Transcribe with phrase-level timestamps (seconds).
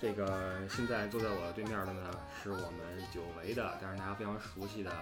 [0.00, 2.10] 这个现在坐在我对面的呢，
[2.40, 4.92] 是我们久违的，但是大家非常熟悉的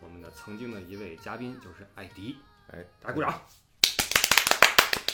[0.00, 2.36] 我们的曾经的一位嘉宾，就是艾迪。
[2.68, 3.38] 哎，大家鼓掌。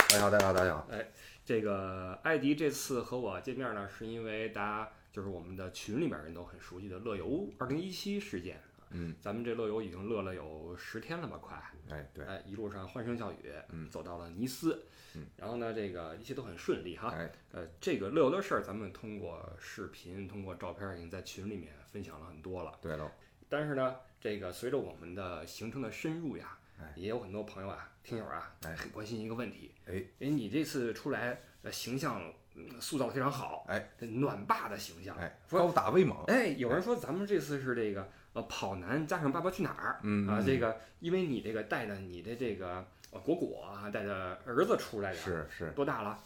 [0.09, 0.87] 大家好，大家好，大家好。
[0.93, 1.05] 哎
[1.45, 8.63] 这个艾迪这次和我见面呢，是因为大家就是我们的群里面人都很熟悉的乐游二零一七事件。
[8.91, 11.57] 嗯，咱们这乐游已经乐了有十天了吧，快。
[11.91, 13.89] 哎，对，哎，一路上欢声笑语，嗯。
[13.91, 17.11] 走到了尼斯，嗯，然后呢，这个一切都很顺利哈。
[17.11, 22.73] 哎，呃，这个乐游的事儿，咱们通过视频、通过照片，已经在群里面分享了很多了。
[22.81, 23.11] 对喽，
[23.49, 26.93] 但是呢，这个随着我们的行程的深入呀，哎。
[26.97, 28.75] 也有很多朋友啊、听友啊，哎。
[28.75, 29.73] 很关心一个问题。
[29.87, 35.17] 哎，哎，你这次出来，呃，形象嗯塑造得非常好，哎，这暖爸的形象。
[35.17, 46.19] 哎，说高大威猛，哎，有人说咱们这次是这个呃跑男加上爸爸去哪儿，啊，嗯啊这个因为你这个带着你的这个呃果果啊，带着儿子出来的，是是，多大了？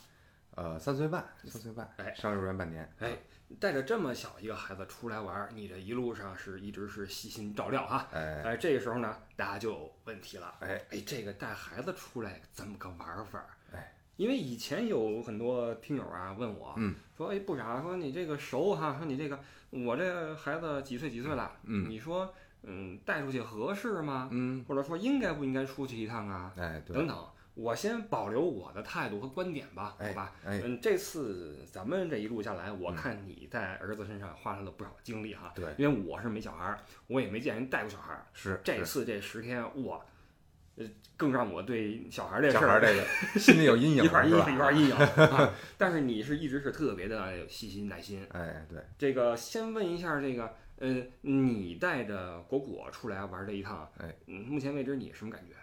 [0.57, 3.17] 呃，三岁半，三岁半，哎上幼儿园半年，哎，
[3.61, 8.09] 带着这么小一个孩子出来玩儿，你这一路上是一直是细心照料哈。
[8.13, 10.53] 哎哎，这个时候呢，大家就有问题了。
[10.59, 13.47] 哎哎，这个带孩子出来怎么个玩法儿？
[13.73, 19.39] 哎，因为以前有很多听友啊问我，嗯，说哎不傻，说你这个熟哈，说你这个
[19.71, 21.51] 我这孩子几岁几岁了？
[21.65, 22.33] 嗯你说
[22.63, 24.29] 嗯带出去合适吗？
[24.33, 26.53] 嗯，或者说应该不应该出去一趟啊？
[26.57, 27.17] 哎，对，等等，
[27.55, 30.33] 我先保留我的态度和观点吧，好哎吧？
[30.45, 35.53] 哎，嗯，这次咱们这一路下来，我看你在儿子身上花了不少精力哈。
[35.55, 38.27] 对，因为我是没小孩儿，我也没见人带过小孩儿。
[38.33, 40.01] 是是这次这十天，哇，
[40.81, 40.87] 呃，
[41.17, 43.05] 更让我对小孩儿这小事儿孩这个
[43.39, 45.53] 心里有阴影一块儿阴影一块儿阴影啊。
[45.77, 48.27] 但是你是一直是特别的有细心耐心。
[48.31, 55.55] 哎，对，这个先问一下这个，呃，你带着果果出来玩这一趟，哎，嗯，目前为止你什么感觉？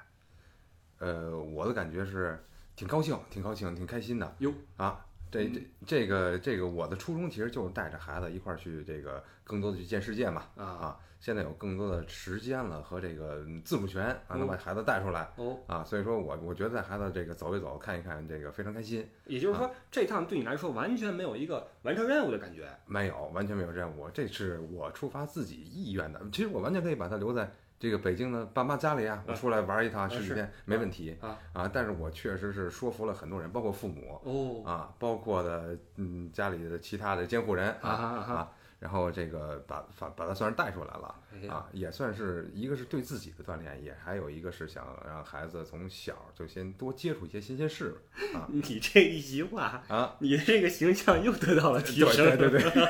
[1.00, 2.44] 呃，我的感觉是
[2.76, 4.36] 挺高兴，挺高兴，挺开心的。
[4.40, 10.46] 哟啊，这这这个这个，我的初衷其实就是带着孩子一块儿去这个更多的去见世界嘛。
[10.56, 19.08] 啊，啊，现在有更多的时间了和这个自主权啊，能把孩子带出来哦，啊，所以说我我觉得带孩子这个走一走看一看，这个非常开心。
[19.26, 22.70] 也就是说，这趟对你来说完全没有一个完成任务的感觉。
[22.86, 26.22] 没有，完全没有任务，这是我出发自己意愿的。
[26.32, 31.70] 其实我完全可以把他留在这个北京的爸妈家里啊，我出来玩一趟啊是十几天没问题啊啊。
[31.72, 41.16] 但是我确实是说服了很多人，包括父母哦，啊，包括的嗯家里的其他的监护人啊啊啊啊，然后这个把把把他算是带出来了。
[41.50, 47.98] 啊，也算是一个是对自己的锻炼，也还有一个是想让孩子从小就先多接触一些新鲜事物
[48.36, 52.36] 啊你这一席话，啊，你这个形象又得到了提升。
[52.38, 52.82] 对对对对，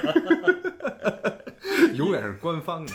[1.98, 2.94] 永远是官方的，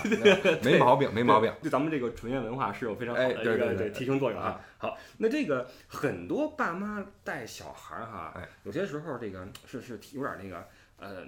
[0.62, 1.52] 没毛病，没毛病。
[1.60, 4.58] 对咱们这个纯元文化是有非常好的哎一个对对对提升作用啊。
[4.78, 10.66] 好，那这个很多爸妈带小孩儿哈哎，有些时候这个是是有点那个
[10.98, 11.26] 呃，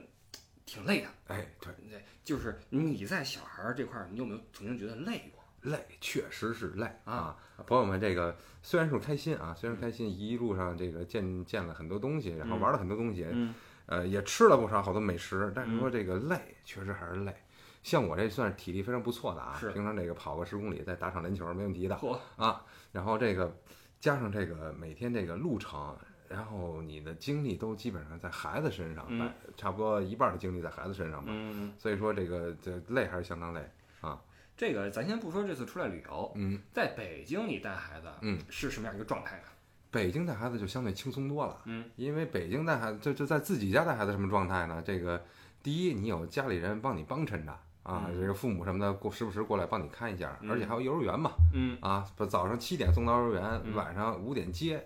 [0.65, 1.09] 挺累的。
[1.29, 5.43] 哎，对，对，就是你在小孩儿这块儿，你有没有曾经觉得累过？
[5.71, 7.37] 累，确实是累啊啊。
[7.67, 13.55] 朋友们，这个虽然是开心啊，虽然开心，一路上这个见见了很多东西，然后玩了很多东西，嗯，
[13.87, 17.35] 呃，也吃了不少好多美食，但是说这个累，确实还是累。
[17.83, 21.99] 像我这算是体力非常不错的啊，平常这个跑个十公里，再打场篮球没问题的。
[22.37, 23.55] 啊，然后这个
[24.01, 25.97] 加上这个每天这个路程，
[26.35, 31.33] 然后你的精力都基本上在孩子身上，嗯差不多一半的精力在孩子身上吧。
[31.33, 33.61] 嗯，所以说这个这累还是相当累
[34.01, 34.21] 啊。
[34.57, 39.45] 这个咱先不说这次出来旅游，嗯，在北京你带孩子，嗯，是什么样一个状态呢？
[39.91, 44.83] 北京带孩子就相对轻松多了，嗯，因为北京带孩子就就在自己家带孩子什么状态呢？
[44.85, 45.25] 这个
[45.63, 47.53] 第一，你有家里人帮你帮衬着
[47.85, 54.85] 啊，嗯这个父母什么的过时不时过来帮你看一下，嗯而且还有幼儿园嘛，嗯啊，不早上七点送到幼儿园，嗯晚上五点接，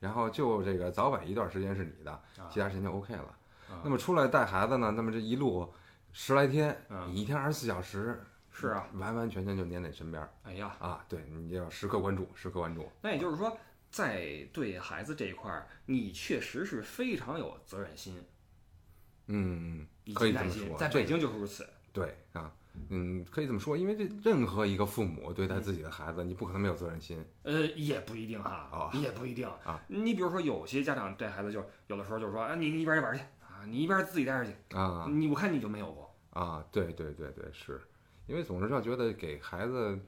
[0.00, 3.36] 然后就这个早晚一段时间是你的，啊其他时间就 OK 了。
[3.68, 5.72] 啊那么出来带孩子呢，那么这一路
[6.12, 8.20] 十来天，嗯你一天二十四小时，
[8.50, 12.90] 是啊，完完全全就黏在你身边儿哎呀，啊，对你就要时刻关注，时刻关注。
[13.00, 13.56] 那也就是说，
[13.90, 18.20] 在对孩子这一块儿，你确实是非常有责任心
[19.26, 21.68] 嗯，以可以这么说在北京就是如此。
[21.92, 22.52] 对啊，
[22.88, 27.24] 嗯，可以这么说，因为这任何一个父母对待自己的孩子，你不可能没有责任心。
[27.42, 29.80] 呃，也不一定哈，哦也不一定啊。
[29.88, 36.10] 你比如说，有些家长带孩子就有的时候就是说，啊，你你一边儿一边儿去啊，你一边儿自己待着去，啊你我看你就没有过。
[36.30, 37.80] 啊，对对对对，是
[38.26, 39.98] 因为总是要觉得给孩子，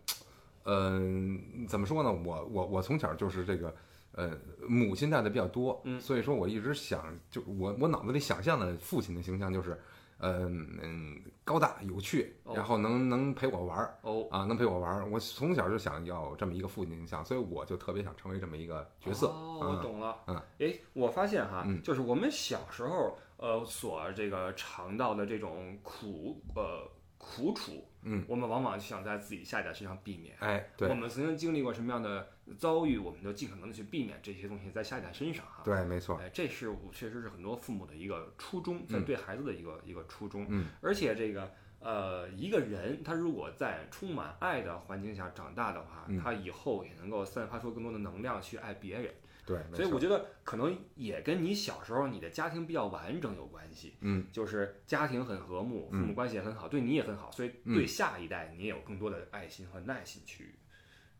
[0.64, 2.12] 嗯、怎么说呢？
[2.12, 3.74] 我我我从小就是这个，
[4.12, 4.38] 呃，
[4.68, 9.76] 母亲带的比较多，嗯所以说我一直想，就我我脑子里想象的父亲的形象就是，
[10.22, 15.06] 嗯嗯，高大有趣，哦然后能能陪我玩儿哦，啊，能陪我玩儿。
[15.10, 19.26] 我从小就想要这么一个父亲形象，所以我就特别想成为这么一个角色。
[19.26, 20.16] 哦，我嗯懂了。
[20.28, 26.88] 嗯，哎，我发现哈，嗯就是我们小时候，呃所这个尝到的这种苦呃
[27.18, 30.36] 苦楚，嗯，我们往往想在自己下一代身上避免。
[30.40, 32.28] 哎，对我们曾经经历过什么样的
[32.58, 35.62] 遭遇，我们就尽可能的去避免这些东西在下一代身上哈。
[35.64, 40.46] 对，没错，哎，这是我确实是很多父母的一个初衷，在嗯对孩子的一个、一个初衷。
[40.48, 49.12] 嗯，而且这个呃，一个人他如果在充满爱的环境下长大的话，嗯他以后也能够散发出更多的能量去爱别人。
[49.44, 53.96] 对，所以我觉得可能也跟你小时候你的家庭比较完整有关系。
[54.00, 60.54] 嗯，就是家庭很和睦，父嗯母关系也很好，对你也很好，所以嗯对下一代你也有更多的爱心和耐心去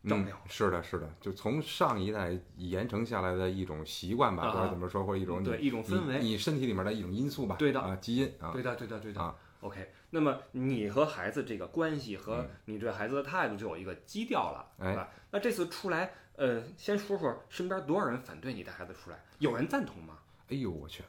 [0.09, 9.21] 照嗯料。，是的，是的，就从上一代延承下来的一种习惯吧，啊或者怎么说，或者一种对一种氛围你你身体里面的一种因素吧，对的啊，基因啊，对的，对的，对的。
[9.21, 15.09] 啊 OK，那么你和孩子这个关系和嗯你对孩子的态度就有一个基调了，哎对吧？
[15.31, 20.19] 那这次出来，呃，先说说身边多少人反对你带孩子出来，有人赞同吗？
[20.49, 21.03] 哎呦我去，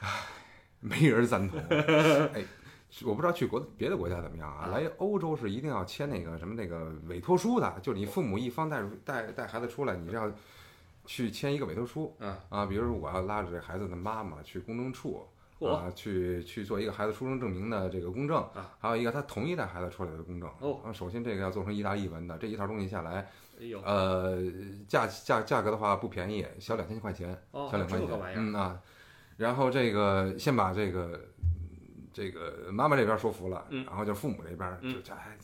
[0.00, 0.08] 唉，
[0.80, 1.58] 没人赞同。
[2.34, 2.44] 哎，
[3.04, 4.64] 我不知道去国别的国家怎么样啊？
[4.64, 10.30] 啊来欧洲是一定要签那个什么那个委托书的，就你父母一方带带带孩子出来，你是要
[11.06, 12.66] 去签一个委托书嗯啊。
[12.66, 15.26] 比如说我要拉着这孩子的妈妈去公证处。
[15.62, 20.50] 啊，去去做一个孩子出生证明的这个公证啊，还有一个他同意带孩子出来的公证。
[20.58, 23.30] 哦啊，首先这个要做成意大利文的，这一套东西下来，
[23.60, 24.38] 哎呦，呃，
[24.88, 27.30] 价价价格的话不便宜，小两千块钱。
[27.50, 28.08] 哦，小两块钱。
[28.36, 28.80] 嗯啊，
[29.36, 31.28] 然后这个先把这个
[32.12, 33.84] 这个妈妈这边说服了，嗯。
[33.84, 35.36] 然后就父母这边嗯就这哎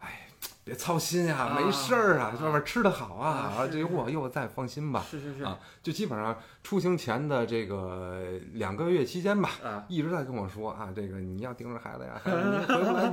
[0.00, 0.28] 哎
[0.68, 5.02] 别操心呀、啊没事儿啊，啊外面吃的好啊，啊这我又再放心吧。
[5.10, 8.20] 是是是啊，就基本上出行前的这个
[8.52, 13.10] 两个月期间吧，啊，一直在跟我说啊，这个你要盯着孩子呀，孩子你回不来，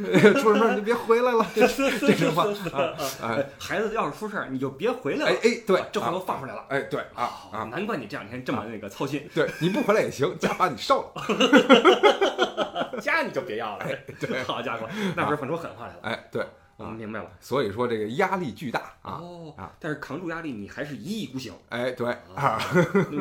[0.00, 5.30] 你 出什么事儿你就别回来了，这这种话啊，哎孩子要是出事儿，你就别回来了。
[5.30, 6.64] 哎哎，对啊，这话啊都放出来了。
[6.70, 11.22] 哎对啊啊，难怪你这两天这么那个操心，对你不回来也行，家把你烧了。
[13.02, 13.84] 家你就别要了。
[14.20, 15.98] 对 好家伙，那不是放出狠话来了。
[16.02, 17.30] 哎，对，我们明白了。
[17.40, 21.54] 所以说这个压力巨大啊，哦啊，但是扛住压力，你还是一意孤行。
[21.68, 22.06] 哎，对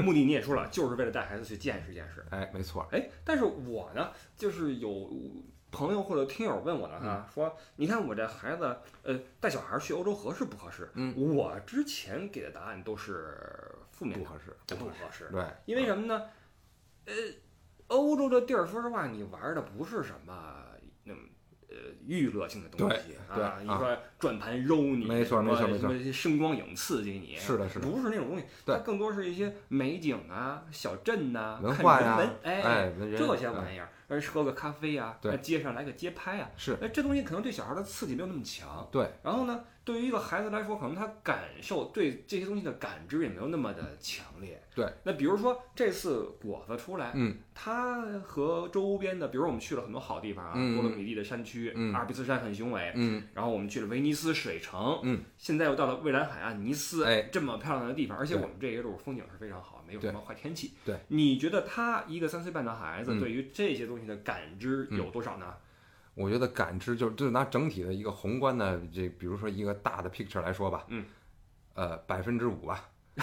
[0.02, 2.26] 目的你也说了，就是为了带孩子去见识见识。
[2.30, 5.10] 哎，没错，哎，但是我呢，就是有
[5.72, 10.90] 朋友或者听友问我了哈，说你看我这孩子，呃，带小孩去欧洲合适不合适？
[10.94, 15.30] 嗯，我之前给的答案都是负面的，不合适，不合适。
[15.32, 16.24] 对，因为什么呢？
[17.06, 17.14] 呃，
[17.88, 20.64] 欧洲的地儿，说实话，你玩的不是什么
[22.06, 22.98] 娱乐性的东西
[23.34, 25.90] 对啊，对你说转盘揉你，没错没错没错。
[25.90, 27.88] 什么声光影刺激你，是的是的。
[27.88, 28.76] 不是那种东西，对。
[28.76, 35.38] 它更多是一些美景啊、小镇呐、看文化呀哎，这些哎玩意儿，而喝个咖啡呀、对。
[35.38, 36.78] 街上来个街拍啊，是。
[36.82, 38.88] 哎，这东西可能对小孩的刺激没有那么强。
[38.92, 44.62] 对，然后呢，对于一个孩子来说，可能他感受对这些东西的感知也没有那么的强烈。
[44.74, 60.72] 对，那比如说这次果子出来，嗯，它和周边的，比如我们去了很多好地方啊，嗯多洛米蒂的山区，嗯阿尔卑斯山很雄伟，嗯，然后我们去了威尼斯水城，嗯，现在又到了蔚蓝海岸尼斯，哎这么漂亮的地方，而且我们这一路风景是非常好，没有什么坏天气。
[60.86, 65.54] 对，你觉得他一个三岁半的孩子嗯对于这些东西的感知有多少呢？
[66.16, 71.06] 我觉得感知就就拿整体的一个宏观的这，比如说一个大的 picture 来说吧，嗯，
[71.74, 72.90] 呃，百分之五吧。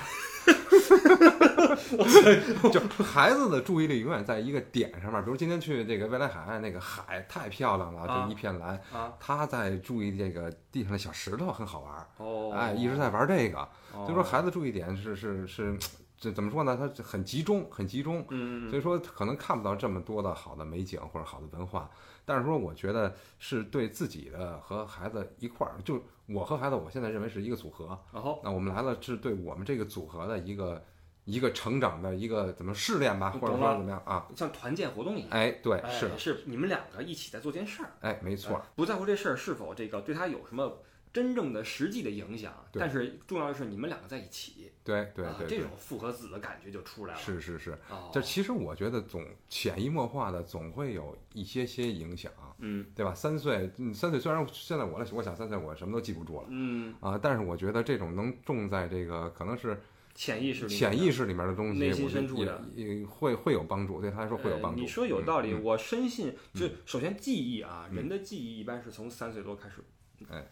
[2.73, 8.80] 就孩子的注意力永远在一个点上面，比如今天去这个未来海岸，那个海太漂亮了，啊就一片蓝。
[8.92, 13.59] 啊，他在注意这个地上的小石头很好玩儿，哦，哎，一直在玩这个。
[13.92, 15.78] 哦，所以说孩子注意点是是是，
[16.16, 16.76] 这怎么说呢？
[16.76, 18.25] 他很集中，很集中。
[18.68, 21.90] 所以说可能看不到这么多的好的美景或者好的文化，
[22.31, 27.99] 但是说我觉得是对自己的和孩子一块儿，就我和孩子，我现在认为是一个组合。
[28.13, 30.81] 然后那我们来了是对我们这个组合的一个
[31.25, 34.29] 一个成长的一个怎么试炼吧，或者说怎么样啊？
[34.37, 40.79] 像团建活动一样，哎，对，哎是的，是你们两个一起在做件事儿，哎，没错哎，不在乎这事儿是否这个对他有什么
[41.12, 47.21] 真正的实际的影响，但是重要的是你们两个在一起，对对啊这种，父和子的感觉就出来了。
[47.21, 47.73] 是是是。
[47.88, 53.12] 哦，这其实我觉得总潜移默化的总会有一些些影响，嗯对吧？
[53.14, 56.47] 三岁，嗯三岁虽然现在我来我想三岁我什么都记不住了。
[56.49, 59.81] 嗯，啊，但是我觉得这种能种在这个可能是
[60.14, 62.62] 潜意识潜意识里面的东西，内心深处的
[63.09, 64.79] 会会有帮助，对他来说会有帮助。
[64.79, 69.85] 呃你说有道理，嗯我深信，就首先记忆啊，人的记忆一般是从三岁多开始哎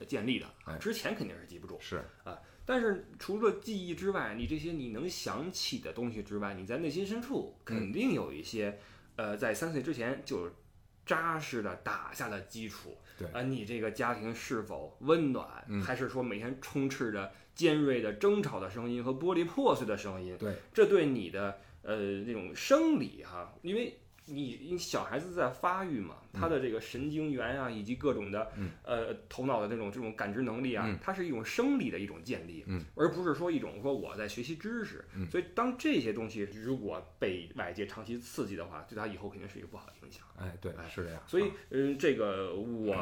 [0.06, 1.78] 建立的，啊哎之前肯定是记不住。
[1.80, 8.78] 是啊但是除了记忆之外，你这些你能想起的东西之外，你在内心深处嗯肯定有一些，
[9.16, 10.50] 呃，在三岁之前就
[11.06, 12.98] 扎实的打下了基础。
[13.18, 20.36] 对啊、你这个家庭是否温暖，嗯还是说每天充斥着尖锐的争吵的声音和玻璃破碎的声音？
[20.38, 35.04] 对，这对你的呃那种生理哈，因为你你小孩子在发育嘛，他的这个神经元啊，以及各种的嗯呃头脑的这种这种感知能力啊嗯，它是一种生理的一种建立，嗯而不是说一种说我在学习知识。
[35.14, 40.24] 嗯所以当这些东西如果被外界长期刺激的话，对他以后肯定是一个不好的影响。
[40.38, 41.20] 哎，对哎，是这样。
[41.26, 42.96] 所以啊，嗯，这个我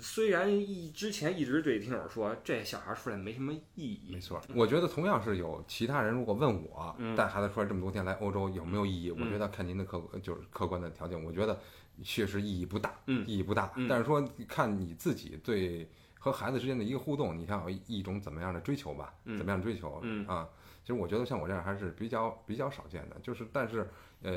[0.00, 11.58] 虽然一之前一直对听友说这小孩出来没什么意义，没错，我觉得同样是有其他人如果问我嗯带孩子出来这么多天来欧洲有没有意义，我嗯觉得看您的客就是客观的条件，我觉得
[12.02, 13.86] 确实意义不大，嗯意义不大嗯。
[13.88, 15.88] 但是说看你自己对
[16.18, 19.14] 和孩子之间的一个互动，你想有一种怎么样的追求吧？
[19.24, 20.00] 嗯怎么样追求？
[20.02, 20.48] 嗯啊，
[20.82, 23.88] 其实我觉得像我这样还是比较比较少见的，就是但是
[24.22, 24.32] 呃，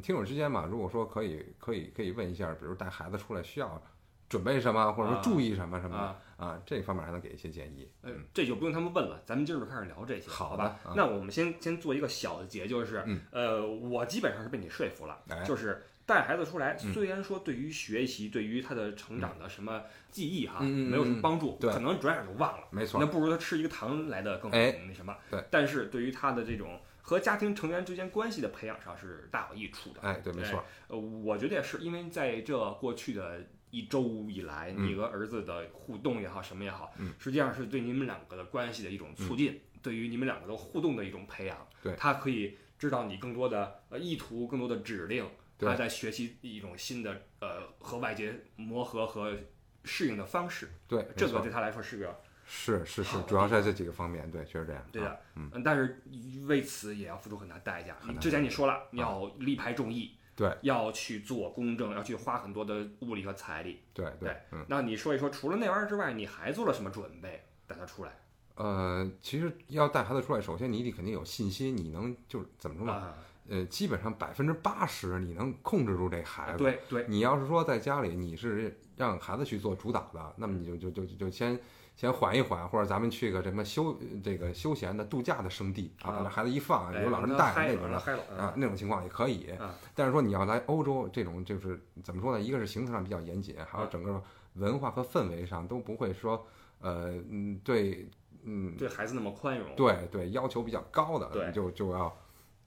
[0.00, 3.82] 听友之间嘛，如果说可以可以可以问一下，比如带孩子出来需要
[4.28, 7.88] 准备什么，或者说啊注意什么什么啊的啊，这方面还能给一些建议。
[8.02, 10.78] 呃，这就不用他们问了，咱们今儿就开始聊这些，好吧？
[10.84, 25.16] 啊那我们先先做一个小的结，就是，嗯呃，我基本上是被你说服了，哎就是带孩子出来，嗯虽然说对于学习、对于他的成长的什么记忆哈，没有什么帮助，对可能转眼就忘了，没错那，不如他吃一个糖来的更哎那什么。
[25.30, 30.00] 对，但是对于他的这种和家庭成员之间关系的培养上是大有益处的。
[30.02, 41.66] 哎，对，没错，呃，我觉得也是，因为在这过去的一周以来，嗯你和儿子的互动也好，什么也好，嗯实际上是对你们两个的关系的一种促进，对于你们两个的互动的一种培养。
[41.82, 49.36] 对他可以知道你更多的呃意图，更多的指令，对他在学习一种新的呃和外界磨合和
[49.84, 54.84] 适应的方式，对，这个对他来说是个是是是主要是在这几个方面，对，确实这样。
[54.92, 56.02] 对的啊，嗯，嗯，但是
[56.46, 57.96] 为此也要付出很大代价。
[58.06, 63.80] 你之前你说了，你要力排众议，对，要去做公证，要去花很多的物力和财力。
[63.94, 68.12] 对对对，嗯，那你说一说，除了那玩意儿之外，你还做了什么准备带他出来？
[68.56, 73.14] 呃，其实要带孩子出来，首先你得肯定有信心，你能就是怎么说呢？
[73.46, 76.58] 啊，呃，基本上百分之八十你能控制住这孩子。
[76.58, 81.58] 对对，你要是说在家里你是让孩子去做主导的，那么你就就就就就先
[81.96, 89.74] 先缓一缓，或者咱们去个什么休这个休闲的度假的圣地啊，啊让孩子一放哎有老人让他嗨带那种啊，那种情况也可以啊。
[89.94, 92.40] 但是说你要来欧洲这种，就是怎么说呢？
[92.42, 94.22] 一个是行程上比较严谨，还有啊整个
[94.54, 96.46] 文化和氛围上都不会说，
[96.80, 98.08] 呃，嗯，对，
[98.42, 99.68] 嗯，对孩子那么宽容。
[99.76, 102.16] 对对，要求比较高的，你就就要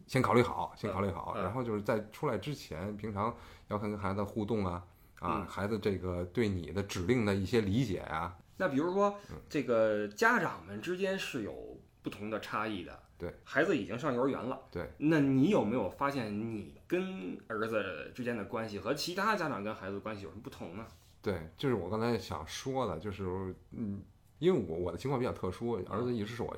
[0.08, 3.36] 先考虑好，先考虑好，嗯然后就是在出来之前，平常
[3.68, 4.84] 要看跟孩子互动啊，
[5.20, 13.04] 啊，嗯孩子这个对你的指令的一些理解啊，那比如说，嗯这个家长们之间是有不同的差异的。
[13.20, 14.62] 对，孩子已经上幼儿园了。
[14.70, 20.86] 对，那你有没有发现你跟儿子之间的关系和其他家长跟孩子的关系有什么不同呢？
[21.20, 23.26] 对，就是我刚才想说的，就是
[23.72, 24.04] 嗯，
[24.38, 26.56] 因为我我的情况比较特殊，儿子一直是我。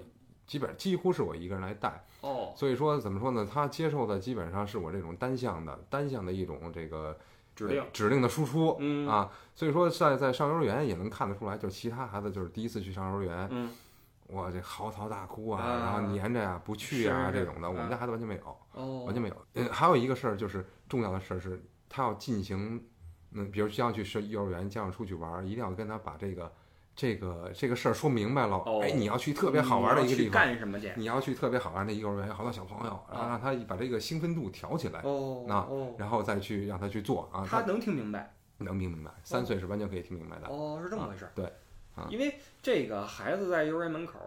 [0.50, 3.48] 基本几乎是我一个人来带，哦，所以说怎么说呢？
[3.50, 7.16] 他接受的基本上是我这种单向的、单向的一种这个
[7.56, 7.86] 指令呃。
[7.94, 13.70] 指令的输出，嗯啊，所以说在在上幼儿园也能看得出来，就是其他孩子就是第一次去上幼儿园，嗯，
[14.30, 19.36] 哇，这嚎啕大哭啊，啊然后黏着呀、不去啊是是这种的，我们啊家孩子完全没有，哦，完全没有。
[19.54, 22.84] 嗯，还有一个事儿就是重要的事儿是，他要进行，
[23.34, 26.52] 嗯，比如将要去上幼儿园，将要出去玩儿，一定要跟他把这个
[27.00, 28.58] 这个这个事儿说明白了。
[28.66, 30.92] 哦哎，你要去特别好玩的一个地方，干什么去？
[30.98, 38.34] 你要去特别好玩的一个幼儿园，有好多小朋友，然后让他把这个兴奋度调起来，哦那哦，然后再去让他去做啊，他能听明白。
[38.58, 40.48] 能听明白，三岁是完全可以听明白的。
[40.50, 41.32] 哦，是这么回事儿。
[41.34, 41.46] 对
[41.96, 44.20] 啊因为这个孩子在幼儿园门口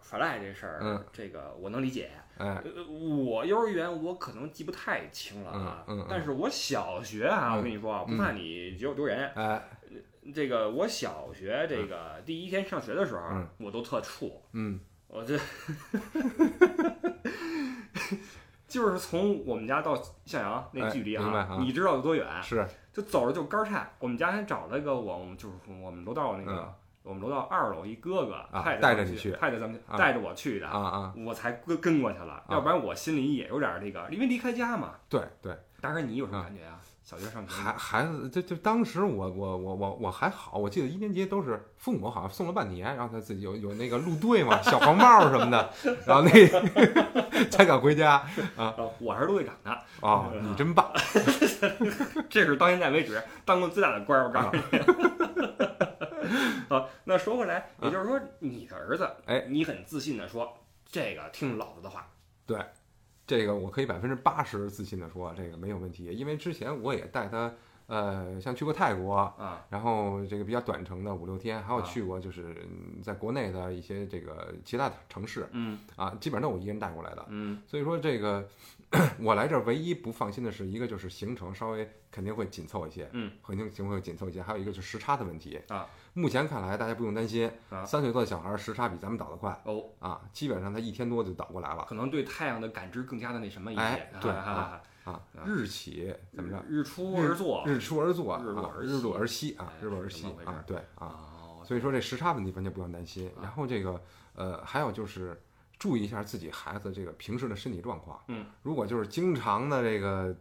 [0.00, 2.10] 耍赖这事儿，嗯这个我能理解。
[2.38, 9.62] 哎，呃，我幼儿园我可能记不太清了啊，嗯嗯嗯但是我小学啊，嗯我跟你说啊，不怕你觉得我丢人，哎，
[10.32, 15.38] 这个我小学这个第一天上学的时候，嗯我都特怵，嗯我这
[18.68, 22.26] 就是从我们家到向阳那哎距离明白啊你知道有多远？
[22.42, 23.90] 是，就走着就杆儿颤。
[23.98, 26.72] 我们家还找了一个我们就是我们楼道那个、嗯
[27.02, 34.94] 我们楼道二楼一哥哥，啊带带着你去咱们去，带着咱们啊带着我去的，啊啊，我才跟跟过去了，要不然我心里也有点这个，因为离开家嘛。
[35.08, 36.78] 对对，大哥你有什么感觉啊？
[37.10, 45.72] 小学上学孩孩子，就就当时我我我我我还好，我记得一年级都是父母好像送了半年，然后他自己有有那个路队嘛，小黄帽什么的，
[46.06, 46.30] 然后那
[47.50, 48.24] 才敢回家
[48.56, 50.88] 啊，我是陆队长的，啊、你真棒
[52.30, 54.62] 这是到现在为止当过最大的官儿，我告诉你。
[56.68, 62.08] 好，那说回来，也就是说，你的儿子，哎，你很自信的说，这个听老子的话，
[63.30, 67.54] 这个我可以百分之八十自信的说，这个没有问题，因为之前我也带他，
[67.86, 77.24] 呃，像去过泰国，啊，然后这个比较短程的五六天，还有啊去过就是嗯在国内的一些这个其他城市嗯啊，基本上都是我一个人带过来的。
[77.28, 78.48] 嗯所以说这个
[79.20, 85.86] 我来这儿唯一不放心的是一个就是行程稍微肯定会紧凑一些，嗯，肯定行程会紧凑一些，还有一个就是时差的问题啊。
[86.14, 95.20] 目前看来大家不用担心啊，三岁多的小孩儿时差比咱们倒得快哦，啊，基本上他一天多就倒过来了可能对太阳的感知更加的那什么一些，哎对啊啊。
[95.44, 96.62] 日起怎么着？
[96.68, 101.06] 日出而作，日出而作，日落而啊日落而息啊，哎日落而息啊，对啊。
[101.06, 103.28] 哦，所以说这时差问题完全不用担心。
[103.36, 104.00] 啊然后这个
[104.34, 105.40] 呃，还有就是
[105.80, 108.22] 注意一下自己孩子这个平时的身体状况。
[108.28, 110.32] 嗯，如果就是经常的这个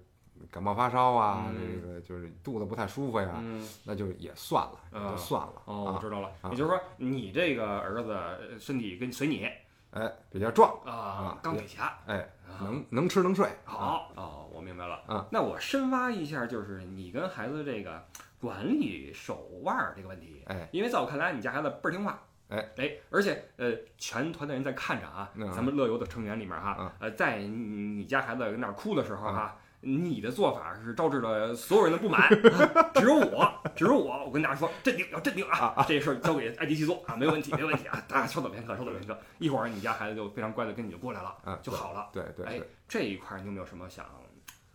[0.52, 6.00] 感冒发烧啊，嗯这个就是肚子不太舒服呀，嗯，那就也算了，就算了哦，我啊。
[6.02, 9.50] 知道了，啊也就是说，你这个儿子呃身体跟随你
[9.92, 13.48] 哎，比较壮，啊啊，钢铁侠，哎，啊能能吃能睡。
[13.66, 15.02] 啊，好哦，我明白了。
[15.08, 18.06] 嗯，那我深挖一下，就是你跟孩子这个
[18.40, 20.44] 管理手腕儿这个问题。
[20.46, 22.22] 哎，因为在我看来，你家孩子倍儿听话。
[22.50, 29.58] 哎哎，而且呃，全团的人在看着啊，嗯咱们乐游的成员里面哈嗯，呃，在你你家孩子在那儿哭的时候哈。
[29.82, 32.28] 你的做法是招致了所有人的不满，
[32.96, 35.86] 只有我，只有我，我跟大家说，镇定，要镇定啊！
[35.88, 38.04] 这事儿交给艾迪去做啊，没问题，没问题啊！
[38.06, 42.02] 大家稍等片刻，稍等片刻，一会儿你家孩子就非常乖的跟你就过来了，啊，就好了。
[42.02, 44.06] 哎对对哎，这一块儿你有没有什么想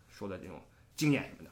[0.08, 0.58] 说的这种
[0.96, 1.50] 经验什么的？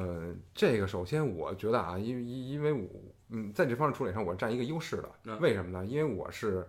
[0.00, 2.88] 呃，这个首先我觉得啊，因为因因为我
[3.30, 5.84] 嗯，在这方面处理上我占一个优势的，嗯为什么呢？
[5.86, 6.66] 因为我是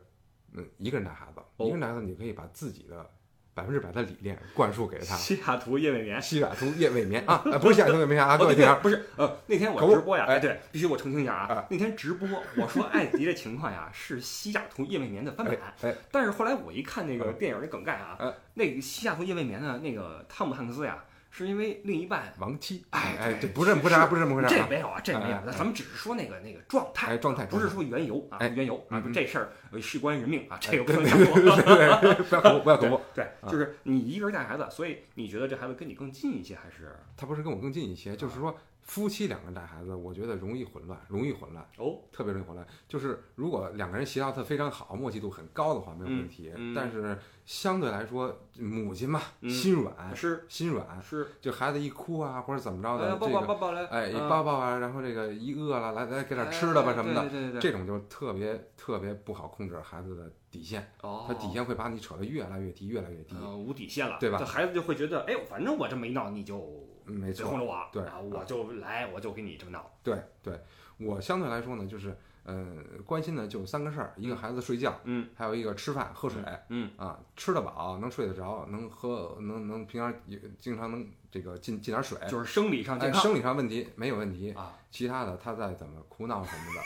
[0.53, 3.09] 嗯一个人带孩子，哦一个人带孩子，你可以把自己的
[3.53, 5.15] 百分之百的理念灌输给他。
[5.15, 6.21] 西雅图夜未眠。
[6.21, 21.03] 西雅图夜未眠啊，呃不是西雅图夜未眠啊，各哦，位听众，对对不是，呃，那天我直播呀，哎哎，对，必须我澄清一下啊啊，那天直播我说艾迪的情况呀是西雅图夜未眠的翻版哎，哎，但是后来我一看那个嗯电影的梗概啊嗯，那个西雅图夜未眠的那个汤姆汉克斯呀，
[21.45, 31.35] 是因为另一半亡妻，哎哎，这不是不是不是这么回事啊，这没有啊，这没有哎，哎咱们只是说那个那个状态，哎状态不是说缘由啊，哎缘由啊，这事儿呃事关人命啊，这个不能讲过。
[31.35, 36.95] 对对，不要口误， 不要口误，对，就是你一个人带孩子，所以你觉得这孩子跟你更近一些，还是？
[37.15, 38.57] 他不是跟我更近一些，就是说
[38.89, 42.65] 夫妻两个人带孩子，我觉得容易混乱，容易混乱，哦，特别容易混乱。
[42.87, 46.51] 就是如果两个人协调的非常好，默契度很高的话，没有问题。
[46.55, 63.35] 嗯嗯但是相对来说，母亲嘛，嗯心软，是心软，是，就孩子一哭啊，或者怎么着的，哎，这个抱抱抱来，哎一嗯抱抱啊，然后这个一饿了，来来给点吃的吧哎什么的，对对对对，这种就特别特别不好控制孩子的底线，哦，他底线会把你扯得越来越低，越来越低。
[63.39, 70.59] 呃无底线了，对吧这孩子就会觉得，哎呦，反正我这么一闹，你就嗯没错嘴哄，着我，对啊，我就来，我就给你这么闹，对对，
[70.97, 72.65] 我相对来说呢，就是呃
[73.05, 76.41] 关心的就三个事儿，一个孩子睡觉，嗯还有一个吃饭喝水。
[76.69, 86.81] 嗯啊，吃得饱，能睡得着，能喝，能能平常也经常能这个进进点水，就是生理上健哎，康生理上问题没有问题，啊其他的他再怎么哭闹什么的，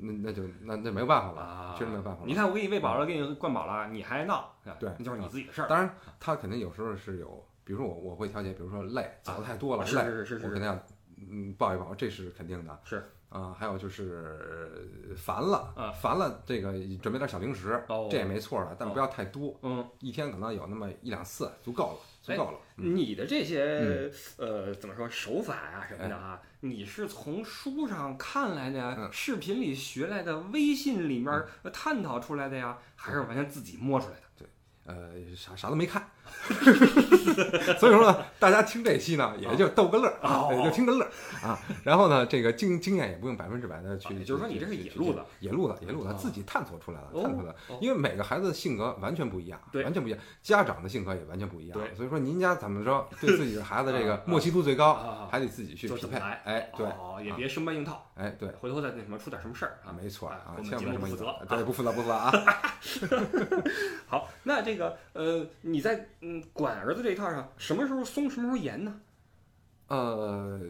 [0.00, 2.26] 那那就那那没有办法了，啊，确实没有办法了。
[2.26, 5.68] 你看，我给你喂饱了，给你灌饱了，你还闹，啊对那就是你自己的事儿。
[5.68, 10.46] 当然他肯定有时候是有，比如说我我会调节，比如说累，走的太多了，是累，是是是是。
[10.46, 10.86] 我肯定要
[11.30, 12.80] 嗯抱一抱，这是肯定的。
[12.84, 13.02] 是。
[13.28, 14.38] 啊，还有就是
[15.08, 15.90] 呃烦了，啊。
[15.90, 18.08] 烦了，这个准备点小零食，哦。
[18.10, 18.92] 这也没错的，但哦。
[18.92, 22.58] 不要太多，嗯，一天可能有那么一两次足够了，足哎够了。
[22.76, 22.94] 嗯。
[22.94, 29.08] 你的这些呃怎么说手法啊什么的啊，你是从书上看来的，嗯。
[29.10, 34.20] 视频里学来的，微信里面呃探讨出来的呀，还是完全自己摸出来的？
[34.36, 34.48] 对
[34.84, 36.06] 呃，啥啥都没看，
[37.78, 41.10] 所以说呢，大家听这期呢，也就逗个乐儿也就听个乐儿
[41.46, 41.58] 啊。
[41.84, 47.58] 然后呢，这个经经验也不用百分之百的去，就是说你这是野路子，野路子，野路子哦自己探索出来了，哦探索出来了。
[47.68, 51.78] 哦因为每个孩子的性格完全不一样，对完全不一样，家长的性格也完全不一样。
[51.78, 56.18] 对所以说您家怎么着，对自己的孩子这啊个 默契度最高，啊还得自己去匹配。
[56.44, 62.32] 哎，对，哦，也别生搬硬套，哎，对，回头再那什么出点什么事儿啊，没错啊啊我，们节千万不负责对，不负责，不负责啊。
[64.06, 69.00] 好，那这个呃，你在嗯管儿子这一套上，什么时候松，什么时候严呢？
[69.88, 70.60] 呃，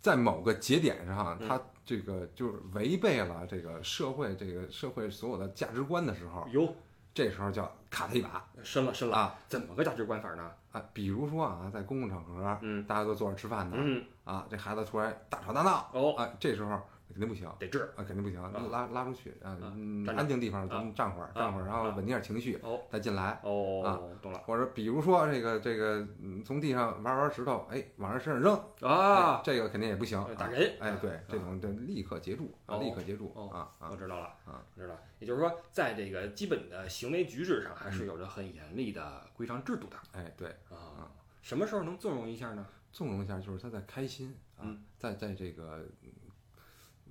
[0.00, 1.48] 在某个节点上，嗯。
[1.48, 6.72] 他这个就是违背了这个社会这个社会所有的价值观的时候，哟，
[7.12, 8.46] 这时候就要卡他一把。
[8.62, 9.38] 深了深了，啊。
[9.48, 10.50] 怎么个价值观法呢？
[10.70, 10.82] 啊！
[10.92, 12.86] 比如说啊，在公共场合，嗯。
[12.86, 16.80] 大家都坐着吃饭呢，嗯，啊，这孩子突然大吵大闹，哦，啊，这时候
[17.12, 17.48] 肯定不行。
[17.58, 23.40] 得治，啊，肯定不行，拉拉出去啊，嗯安静地方咱们站会儿，站会儿，然后啊稳定点情绪，哦再进来。
[23.44, 35.00] 哦，懂了或者比如说这个这个，嗯，从地上玩玩石头，哎，往人身上扔，哎啊，这个肯定也不行，啊打人哎，对啊，这种就立刻截住立刻截住哦啊啊我知道了啊，知道了。
[35.18, 41.10] 也就是说，在这个基本的行为举止上，还嗯是有着很严厉的规章制度的哎，对，啊。
[41.42, 42.64] 什么时候能纵容一下呢？
[42.92, 45.84] 纵容一下，就是他在开心啊嗯，在在这个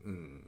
[0.04, 0.40] 嗯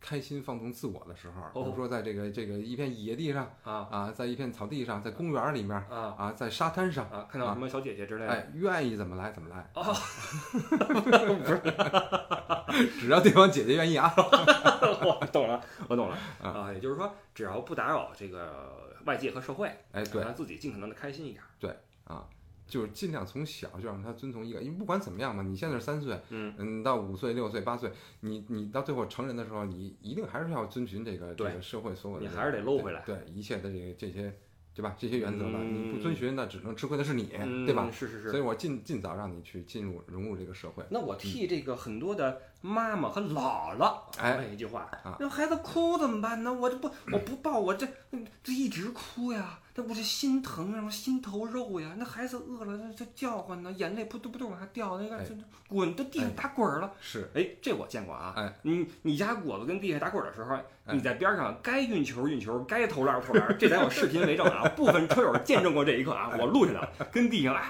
[0.00, 3.88] 开心放纵自我的时候，比哦如说在这个这个一片野地上啊。
[3.90, 6.14] 啊，在一片草地上，在公园里面啊。
[6.18, 8.30] 啊，在沙滩上，啊，看到什么小姐姐之类的。
[8.30, 9.82] 哎，愿意怎么来怎么来，哦，
[13.00, 14.12] 只要对方姐姐愿意啊。
[14.16, 15.58] 我懂了，
[15.88, 16.16] 我懂了。
[16.42, 16.50] 啊。
[16.50, 20.22] 啊，也就是说，只要不打扰这个外界和社会，哎，对。
[20.22, 21.42] 让自己尽可能的开心一点。
[21.58, 22.28] 对啊，
[22.74, 34.34] 就是尽量从小就让他遵从一个，因为不管怎么样嘛，你现在是三岁，嗯嗯，到五岁、六岁、八岁，你你到最后成人的时候，你一定还是要遵循这个这个社会所有的，你还是得搂回来对对一切的这个这些，
[34.74, 34.96] 对吧？
[34.98, 37.88] 这些原则吧，嗯你不遵循，那只能吃亏的是你，嗯，对吧？
[37.92, 38.30] 是是是。
[38.30, 40.84] 所以我尽尽早让你去进入融入这个社会。
[40.90, 46.50] 那我替这个很多的妈妈和姥姥哎问一句话啊：那孩子哭怎么办呢？
[46.50, 47.86] 我这不我不抱，我这
[48.42, 51.90] 这一直哭呀，这我这心疼啊，我心头肉呀。
[51.98, 56.90] 那孩子饿了，这这叫唤呢，眼泪扑通扑通往下掉，那个哎这这滚到地上打滚儿了。
[57.02, 58.32] 是，哎，这我见过啊。
[58.34, 64.66] 哎，你你家果子跟地下打滚儿的时候，哎你在边上该运球运球，该投篮投篮，这咱有视频为证啊。
[64.70, 67.60] 部分车友见证过这一刻啊， 我录下来了，跟地上啊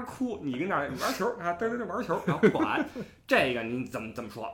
[0.00, 2.84] 哭，你跟那儿玩球啊，嘚嘚嘚玩球，然后不管
[3.26, 4.48] 这个你怎么怎么说？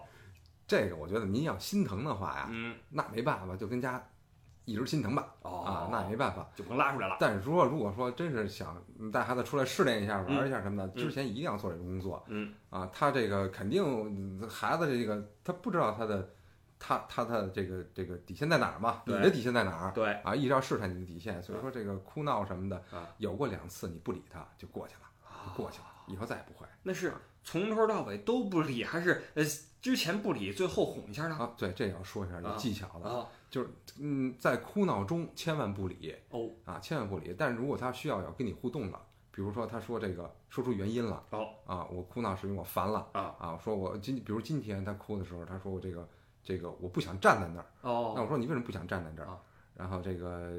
[0.66, 4.00] 这个我觉得您要心疼的话呀，嗯，那没办法，就跟家
[4.64, 5.34] 一直心疼吧。
[5.42, 6.48] 哦啊，那也没办法。
[6.54, 7.16] 就不能拉出来了。
[7.18, 8.80] 但是说，如果说真是想
[9.12, 12.88] 带孩子出来试炼一下、玩一下什么的，嗯之前一定要做这个工作嗯啊。
[12.92, 16.30] 他这个肯定嗯孩子这个他不知道他的
[16.78, 19.02] 他他他的这个这个底线在哪儿嘛？
[19.06, 19.92] 你的底线在哪儿？
[19.92, 21.42] 对，啊，一直要试探你的底线。
[21.42, 25.00] 所以说这个哭闹什么的啊，有过两次你不理他就过去了，
[25.44, 29.44] 就过去了，以后再也不会那是从头到尾都不理，还是呃
[29.80, 31.36] 之前不理，最后哄一下呢？
[31.36, 31.52] 啊。
[31.56, 37.34] 对，这也要说一下有啊技巧的，啊就是嗯，在哭闹中千万不理哦啊，千万不理。
[37.36, 39.00] 但是如果他需要要跟你互动了，
[39.30, 41.24] 比如说他说这个说出原因了。
[41.30, 46.06] 哦啊，我哭闹是因为我烦了啊啊，说我今比如今天他哭的时候，他说我这个
[46.44, 49.40] 这个我不想站在那儿，哦那哦我说你为什么不想站在这儿啊？
[49.80, 50.52] 然后这个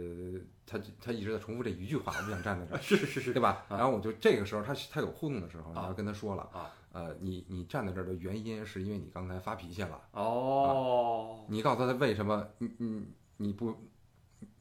[0.65, 3.63] 他他一直在重复这一句话，我不想站在这儿， 是是是对吧？
[3.69, 13.05] 啊然后我就这个时候他他有互动的时候，你啊要跟他说了啊，呃，你你站在这儿的原因是因为你刚才发脾气了，哦你告诉他为什么你你
[13.38, 13.75] 你不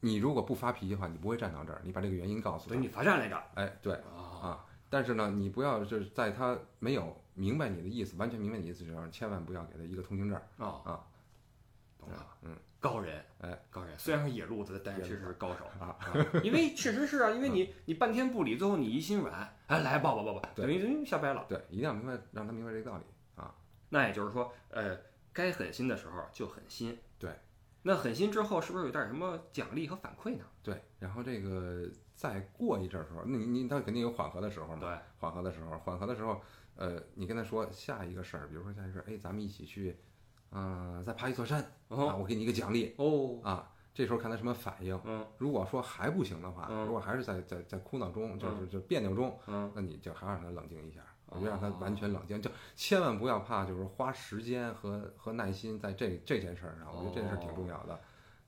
[0.01, 3.93] 你如果不发脾气的话，你不会站到这儿，你把这个原因告诉他等，你罚站来着哎，对。
[3.95, 10.39] 啊啊，但是呢，你不要就是在他没有明白你的意思，完全明白你的意思的时候，千万不要给他一个通行证。
[10.57, 11.03] 啊啊，
[12.01, 12.57] 懂了，嗯。
[12.81, 13.63] 高人哎。
[13.69, 15.65] 高人，虽然是野路子，但是确实是高手。
[15.79, 15.95] 啊，
[16.43, 21.45] 因为确实是啊，因为你你半天不理，最后你一心软，哎来抱抱抱抱，等于人下掰了。
[21.47, 23.03] 对，一定要明白，让他明白这个道理
[23.35, 23.53] 啊。
[23.89, 24.97] 那也就是说，呃，
[25.31, 26.97] 该狠心的时候就狠心。
[27.19, 27.29] 对，
[27.83, 30.45] 那狠心之后是不是有点什么奖励和反馈呢？
[30.63, 34.77] 对，然后这个再过一阵时候，那你你他肯定有缓和的时候嘛。
[34.79, 36.41] 对，缓和的时候，缓和的时候，
[36.75, 39.99] 呃，你跟他说下一个事儿，比如说下一个事儿，哎，咱们一起去，
[40.51, 43.67] 嗯、再爬一座山啊，哦我给你一个奖励哦，啊。
[43.93, 44.97] 这时候看他什么反应。
[45.03, 57.99] 嗯如果说还不行的话，嗯如果还是在在在哭闹中，就是就别扭中，嗯，那你就还要让他冷静一下，我就让他完全冷静，就千万不要怕，就是花时间和和耐心在这这件事儿上，我觉得这件事儿挺重要的，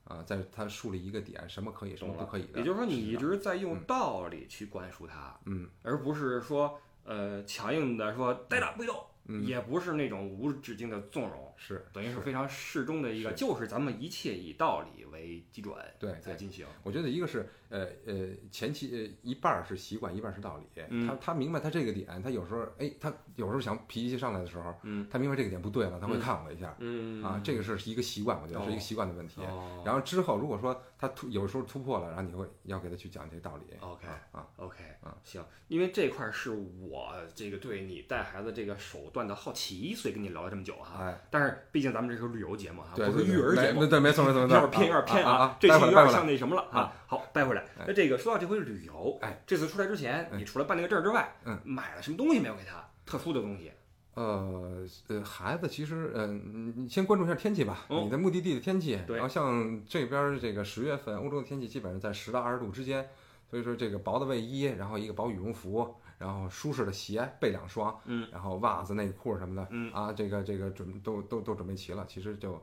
[0.04, 2.58] 啊，在他树立一个点，什么可以，什么不可以的。
[2.60, 11.53] 也就是说，你一直在用道理去灌输他，嗯而不是说呃强硬的说呆着不走，嗯也不是那种无止境的纵容。
[11.56, 16.20] 是等于是非常适中的一个，是就是咱们一切以道理为基准对对。
[16.20, 16.66] 在进行。
[16.82, 20.64] 我觉得一个是呃呃前期呃一半儿是习惯，一半儿是道理。
[20.90, 29.40] 嗯他他明白他这个点，他有时候哎，他有时候想脾气上来的时候，嗯他明白这个点不对了，他会嗯看我一下嗯啊，这个是一个习惯，我觉得是一个习惯的问题。
[29.42, 33.64] 哦然后之后如果说他突有时候突破了，然后你会要给他去讲这个道理。
[33.80, 41.04] OK 啊 OK 啊行，因为这块儿是我这个对你带孩子这个手段的好奇，所以跟你聊了这么久哈。
[41.04, 45.56] 哎，但是毕竟咱们这是个旅游节目哈，对，不是育儿节目对，对，没错没错没错，有点偏，有点偏啊啊！
[45.58, 46.92] 这有点像那什么了啊啊。
[47.06, 47.62] 好，带回来。
[47.78, 52.84] 哎那这个说到这回旅游，哎，这次出来之前，哎你除了办那个证之外，嗯，买了什么东西没有给他？
[53.06, 53.72] 特殊的东西？
[54.14, 58.96] 呃呃，孩子其实，嗯、你先关注一下天气吧，哦你的目的地的天气。
[59.06, 63.08] 对然后像这边这个十月份，欧洲的天气基本上在十到二十度之间，
[63.50, 72.58] 所以说这个薄的卫衣，然后一个薄羽绒服，然后舒适的鞋备两双，嗯，然后袜子、内裤什么的，嗯啊，这个这个准都都都准备齐了，其实就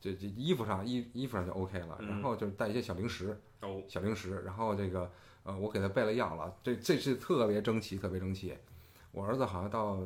[0.00, 5.10] 这这衣服上衣衣服上就 OK 了，嗯然后就是带一些小零食，哦，小零食，然后这个
[5.42, 8.56] 呃，我给他备了药了，这这是特别争气，特别争气。
[9.10, 9.98] 我儿子好像到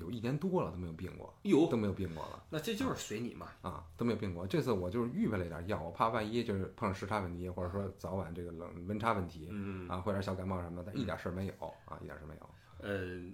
[0.00, 3.48] 有一年多了都没有病过，哟，都没有病过了那这就是随你嘛。
[3.62, 4.46] 啊，都没有病过。
[4.46, 12.50] 这次我就是预备了一点药，我怕万一就是碰上时差问题，或者说早晚这个冷温差问题嗯，啊，会有点小感冒什么的，但一点事儿没有啊，一点事儿没有。
[12.78, 13.30] 呃，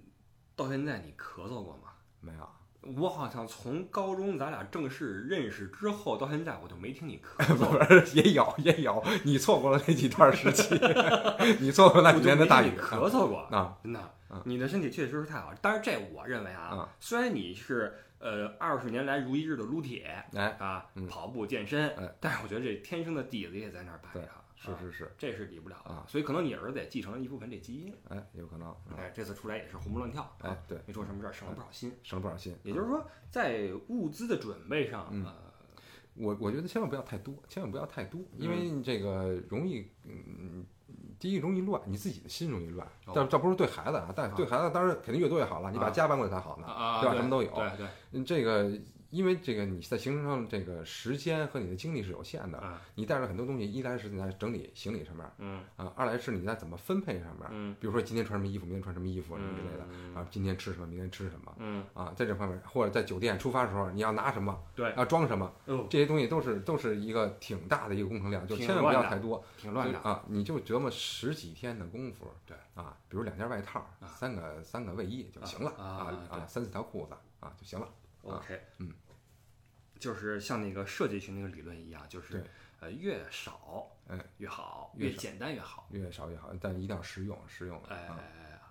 [0.55, 1.93] 到现在你咳嗽过吗？
[2.19, 2.49] 没有，
[2.95, 7.77] 我好像从高中咱俩正式认识之后到现在，我就没听你咳嗽。
[8.05, 10.79] 是也有也有，你错过了那几段时期，
[11.59, 15.53] 你错过那几年的大雨咳嗽过，啊真的嗯，你的身体确实是太好。
[15.61, 26.03] 但是这我认为啊啊，虽然你是呃二十年来如一日的撸铁哎，啊嗯，跑步健身哎，但是我觉得这天生的底子也在那儿摆着，啊是是是，这是比不了的啊。
[26.07, 27.93] 所以可能你儿子也继承了一部分这基因。
[28.09, 31.93] 哎，有可能，嗯哎，这次出来也是活蹦乱跳，哎，对，没出什么事儿，省了不少心。
[32.01, 32.55] 省了不少心。
[32.63, 35.33] 也就是说，在物资的准备上，嗯呃，
[36.15, 40.65] 我我觉得千万不要太多，千万不要太多，因为这个容易，嗯，
[41.19, 42.87] 第一容易乱，你自己的心容易乱。
[43.05, 47.15] 哦但这不是对孩子啊，但对孩子当然肯定越多越好了，你把啊家搬过来才好呢，啊，对吧？
[47.15, 47.49] 什么都有。
[47.51, 48.71] 对对，嗯这个
[49.09, 70.23] 因为这个你在行程上这个时间和你的精力是有限的，啊，你带着很多东西，一来是你在整理行李上面嗯啊，二来是你在怎么分配上面，嗯比如说今天穿什么衣服，明天穿什么衣服什么之类的嗯啊，今天吃什么，明天吃什么嗯，啊，在这方面，或者在酒店出发的时候你要拿什么，对，要装什么，哦，这些东西都是都是一个挺大的一个工程量，就千万不要太多挺乱的，啊！
[70.27, 77.87] 你就折磨十几天的功夫，对啊，比如两件外套，啊三个三个卫衣就行了啊啊，三四条裤子啊就行了。
[78.35, 78.91] OK，嗯，
[79.99, 82.43] 就是像那个设计学那个理论一样，就是
[82.79, 85.87] 呃越少哎越好，越越简单越好。
[85.91, 88.19] 越少越好，但一定要实用，实用哎啊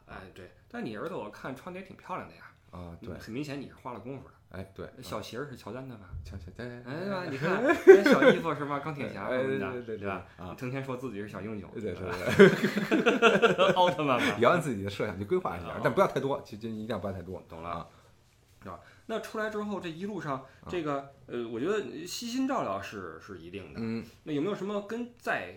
[0.06, 2.96] 哎对，但你儿子我看穿的也挺漂亮的呀，啊！
[3.02, 4.34] 对，很明显你是花了功夫的。
[4.50, 6.08] 哎对，小鞋儿是乔丹的吧？
[6.24, 7.24] 瞧瞧对，哎对吧？
[7.28, 8.78] 你看这小衣服是吧？
[8.78, 10.24] 钢铁侠哎什么的，对对对吧？
[10.38, 12.14] 啊成天说自己是小英雄，对对吧
[13.56, 14.38] 对， 奥特曼嘛也。
[14.44, 17.42] 要按自己的设想去规划一下啊，但不要太多，其实一定要不要太多。
[17.48, 17.86] 懂了啊，
[18.62, 18.78] 是吧？
[19.06, 23.80] 那出来之后，这一路上，啊这个呃，我觉得悉心照料是是一定的。
[23.80, 25.54] 嗯，那有没有什么跟在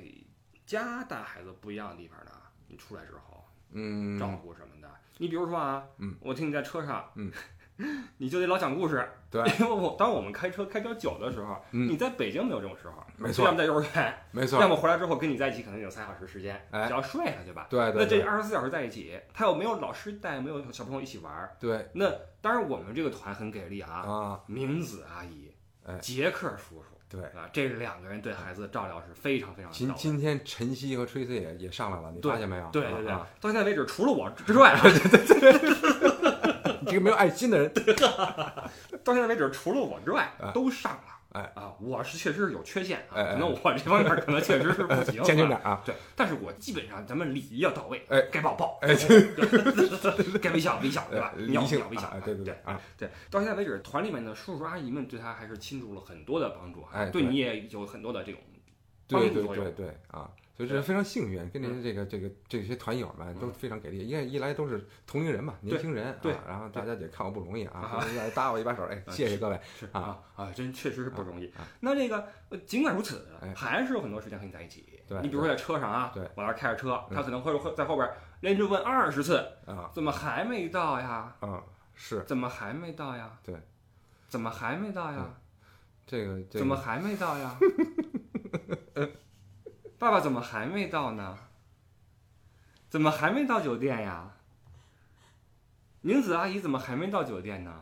[0.65, 2.31] 家带孩子不一样的地方呢？
[2.67, 4.89] 你出来之后嗯，照顾什么的？
[5.17, 7.31] 你比如说啊，嗯，我听你在车上，嗯，
[8.17, 9.07] 你就得老讲故事。
[9.31, 17.67] 对， 因为我当我们开车开比较久的时候，嗯你在北京没有这种时候，没错要么在幼儿园，没错要，么回来之后跟你在一起，可能有三小时时间，哎只要睡了，对吧？
[17.69, 21.49] 对对那这对二十四小时在一起，他又没有老师带，没有小朋友一起玩。
[21.59, 22.11] 对那
[22.41, 25.51] 当然，我们这个团很给力啊，啊，明子阿姨
[25.85, 27.21] 哎，杰克叔叔对。
[27.21, 29.71] 啊，这两个人对孩子的照料是非常非常。
[29.71, 32.67] 今今天晨曦和吹 C 也也上来了，你发现没有？
[32.71, 35.88] 对对对，啊，到现在为止，除了我之外啊， 你
[36.89, 37.71] 这个没有爱心的人，
[39.03, 41.03] 到现在为止，除了我之外哎都上了。
[41.31, 45.79] 哎啊，我是确实是有缺陷啊，可能我这方面可能确实是不行， 啊点啊！
[45.85, 48.95] 对，但是我基本上咱们礼仪要到位，哎该抱抱， 哎
[50.41, 51.31] 该微笑微笑，对吧？
[51.37, 58.41] 鸟理性鸟微笑啊，对对对对啊，对，到现在为止，团里面的叔叔阿姨们对他还是倾注了很多的帮助啊，哎对对你也有很多的这种
[59.07, 60.27] 帮助作用对对啊，
[60.59, 71.65] 所以这是非常幸运，跟您这个这个这些团友们都非常给力，因为一来都是同龄人嘛，年轻人对啊，然后大家也看我不容易啊啊，来搭我一把手，哎，谢谢各位是啊啊啊，真确实是不容易啊。
[71.79, 74.99] 那这个呃尽管如此哎，还是有很多时间和你在一起。
[75.07, 78.05] 对你比如说在车上啊，对我要是开着车，嗯他可能会会在后边
[78.41, 81.33] 连着问二十次，啊怎么还没到呀？
[81.39, 81.63] 啊，
[81.95, 83.39] 是怎么还没到呀？
[83.41, 83.55] 对，
[84.27, 85.25] 怎么还没到呀？
[86.05, 87.57] 这个这个怎么还没到呀？
[89.99, 91.37] 爸爸怎么还没到呢？
[92.89, 94.31] 怎么还没到酒店呀？
[96.01, 97.73] 宁子阿姨怎么还没到酒店呢？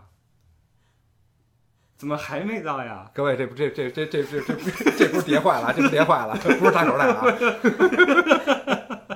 [1.95, 3.09] 怎么还没到呀？
[3.13, 4.55] 各位这不这这这这这这
[4.97, 7.23] 这不是叠坏了，这不是叠坏了，不是打手带啊，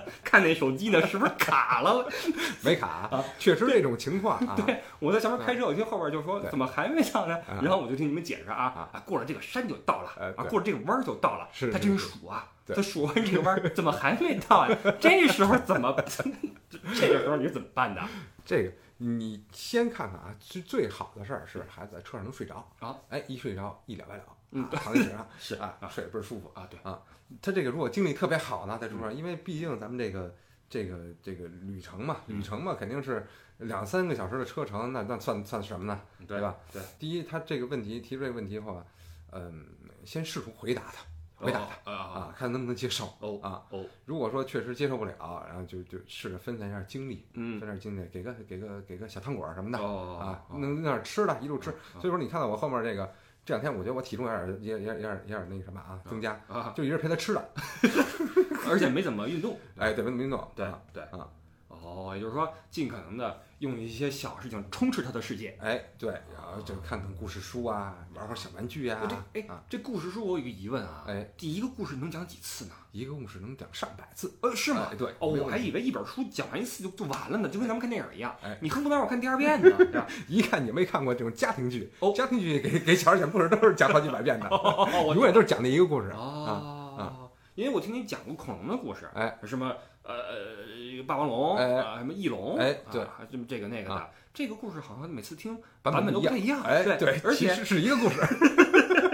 [0.24, 2.08] 看那手机呢，是不是卡了？
[2.64, 3.10] 没卡，
[3.40, 7.36] 确实这种情况啊，对，我在前面开车，我听后边就说怎么还没到呢？
[7.50, 11.50] 啊然后我就听你们解释啊过了这个山就到了过了这个弯儿就到了。
[11.52, 14.78] 是他真数啊，对他数完这个弯儿 怎么还没到呀？
[15.00, 15.96] 这时候怎么？
[16.70, 18.02] 这个时候你是怎么办的？
[18.46, 26.52] 这个你先看看啊，最最好的事儿是孩子在车上能睡着啊，哎，一睡着一了百了，躺在车上 是啊，睡得倍儿舒服。
[26.54, 27.02] 啊，对啊，
[27.42, 30.36] 他这个如果精力特别好呢，在车上，因为毕竟咱们这个
[30.70, 33.26] 这个这个旅程嘛，嗯旅程嘛，肯定是
[33.58, 36.02] 两三个小时的车程，那那算算什么呢？
[36.28, 36.56] 对吧？
[36.72, 38.86] 对，第一，他这个问题提出这个问题后啊，
[39.32, 39.66] 嗯，
[40.06, 41.04] 先试图回答他，
[41.42, 43.62] 回答他啊，看能不能接受哦啊。
[43.70, 51.70] 哦，如果说确实接受不了，然后就就试着分散一下精力，嗯分散精力，给个给个给个小糖果儿什么的哦啊，哦弄弄点吃的，一路吃。
[51.72, 53.12] 哦所以说你看到我后面这个
[53.44, 57.50] 这两天，我觉得我体重有点有点有点有点有点那个什么啊，增加，啊，就一直陪他吃的。
[58.70, 59.58] 而且没怎么运动。
[59.78, 61.28] 哎，对，没怎么运动，对啊对啊
[61.82, 65.58] 哦，哦，也就是说，尽可能的用一些小事情充斥他的世界。
[65.62, 69.02] 哎，对，然后就看看故事书啊，玩会儿小玩具啊。
[69.10, 72.72] 这哎，这故事书我有一个疑问啊，哎，第一个故事能讲几次呢？
[72.92, 74.34] 一个故事能讲上百次？
[74.42, 74.90] 呃，是吗？
[74.98, 75.08] 对。
[75.20, 78.36] 哦，我还以为一本书讲完一次就就完了呢，就跟咱们看电影一样。
[78.44, 80.08] 哎，你恨不得让我看第二遍呢？
[80.28, 84.50] 一看你没看过这种家庭剧，哦，家庭剧给给小孩讲故事都是讲好几百遍的，
[85.16, 86.20] 永远都是讲那一个故事啊
[86.98, 87.18] 啊。
[87.56, 90.14] 因为我听你讲过恐龙的故事，哎，什么呃
[91.04, 98.22] 霸王龙，啊，什么翼龙，哎，对，这么这个那个的，这个故事好像每次听版本都不太一样，哎，对，而且是一个故事。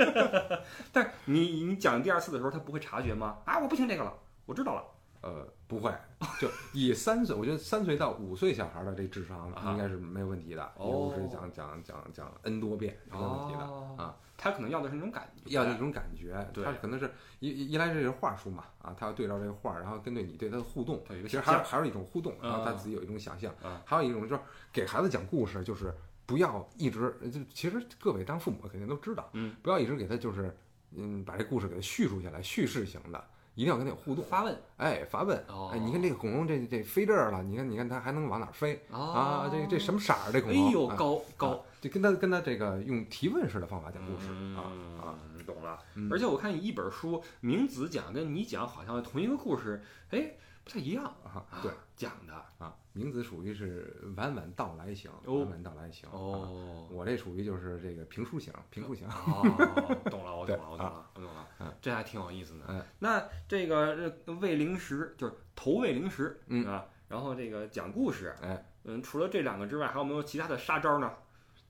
[0.91, 3.37] 但是你你讲第二次的时候，他不会察觉吗？
[3.45, 4.13] 啊，我不听这个了，
[4.45, 4.83] 我知道了。
[5.21, 5.91] 呃，不会，
[6.39, 14.15] 就以三岁，我觉得三岁到五岁小孩的这智商应该是没有问题的，一个故事讲讲讲讲 n 多遍没有问题的啊。
[14.39, 23.51] 他可能要的是那种感觉，要那种感觉，对，他可能是一一来这是画书嘛，啊，他要对照这个画，然后针对你对他的互动，其实还还是一种互动，然后他自己有一种想象，
[23.83, 25.91] 还有一种就是给孩子讲故事，就是
[26.27, 30.55] 不要一直就其实各位当父母肯定都知道，嗯，不要一直给他就是
[30.91, 33.27] 嗯把这故事给他叙述下来，叙事型的。
[33.57, 35.35] 一定要跟它有互动，发问，哎，发问，
[35.71, 39.49] 哎，你看这个恐龙，这这飞这儿了，你看，你看它还能往哪飞啊？
[39.51, 40.31] 这这什么色儿？
[40.31, 40.67] 这恐龙？
[40.67, 44.61] 哎呦，高高，就跟他跟他这个用提问式的方法讲故事啊
[45.01, 45.17] 啊，
[45.47, 45.79] 懂了。
[46.11, 51.43] 而且我看一本书，明子讲跟你讲好像同一个故事，哎，不太一样啊。
[51.63, 52.75] 对，讲的啊。
[52.97, 56.09] 名字属于是晚晚到来型，晚晚到来型。
[56.11, 59.07] 哦，我这属于就是这个评书型，评书型。
[59.07, 59.43] 哦，
[60.09, 61.77] 懂了，我懂了，我懂了，我懂了。
[61.79, 62.85] 这还挺有意思的。
[62.97, 71.11] 那这个喂零食就是投喂零食，嗯啊，然后这个讲故事，哎，嗯，除了这两个之外，还有没有其他的杀招呢？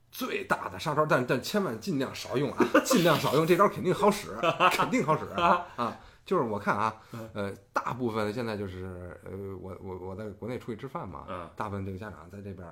[0.10, 4.34] 最大的杀招，但但千万尽量少用啊，尽量少用，这招肯定好使，
[4.72, 6.00] 肯定好使啊。
[6.28, 7.02] 就是我看啊，
[7.34, 12.68] 呃，大部分现在就是呃，我我我在国内出去吃饭嘛，大部分这个家长在这边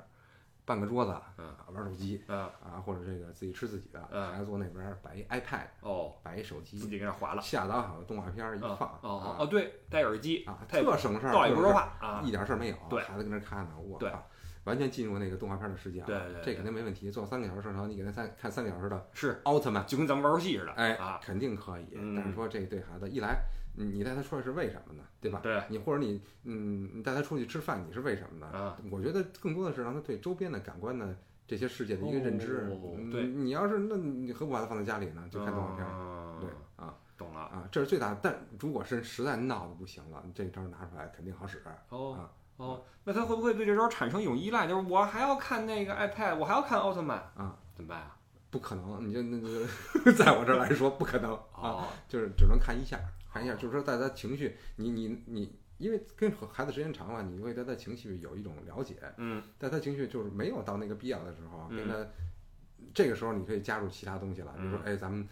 [0.66, 1.16] 办个桌子，
[1.72, 14.28] 玩手机，啊，或者这个自己吃自己的，孩子坐那边摆一 iPad，哦，摆一手机，自己给那划拉，下载好的动画片一放，哦哦对，戴耳机啊，特省事儿，倒也不说话啊，一点事儿没有，对，孩子跟那看呢，我靠。
[14.66, 17.10] 完全进入那个动画片的世界了，对对，这肯定没问题。
[17.10, 21.88] 做三个小时正常，你给他三看三个小时的，是奥特曼，就跟咱们玩游戏似的，哎啊，肯定可以。
[22.16, 23.42] 但是说这对孩子一来，
[23.76, 25.04] 你带他出来是为什么呢？
[25.22, 25.40] 对吧？
[25.42, 28.48] 对，你或者你嗯，你带他出去吃饭，你是为什么呢？
[28.48, 31.16] 啊，我觉得更多的是让他对周边的感官的
[31.48, 32.68] 这些世界的一个认知。
[33.12, 35.28] 对，你要是那你何不把他放在家里呢？
[35.30, 35.86] 就看动画片，
[36.40, 38.18] 对啊，懂了啊，这是最大。
[38.20, 42.28] 但如果是实在闹得不行了，这招拿出来肯定好使哦。
[42.58, 44.68] 哦，那他会不会对这招产生一种依赖？
[44.68, 47.58] 就是我还要看那个 iPad，我还要看奥特曼啊？
[47.76, 48.16] 怎么办啊？
[48.50, 49.68] 不可能，你就那个，
[50.14, 52.98] 在我这儿来说不可能啊，就是只能看一下，
[53.34, 61.96] 看一下，就是说在他情绪，你你你，因为跟孩子时间长了，你会对他情绪有一种了解，嗯，但他情绪就是没有到那个必要的时候，跟他
[62.94, 65.28] 这个时候你可以加入其他东西了，比如说哎咱们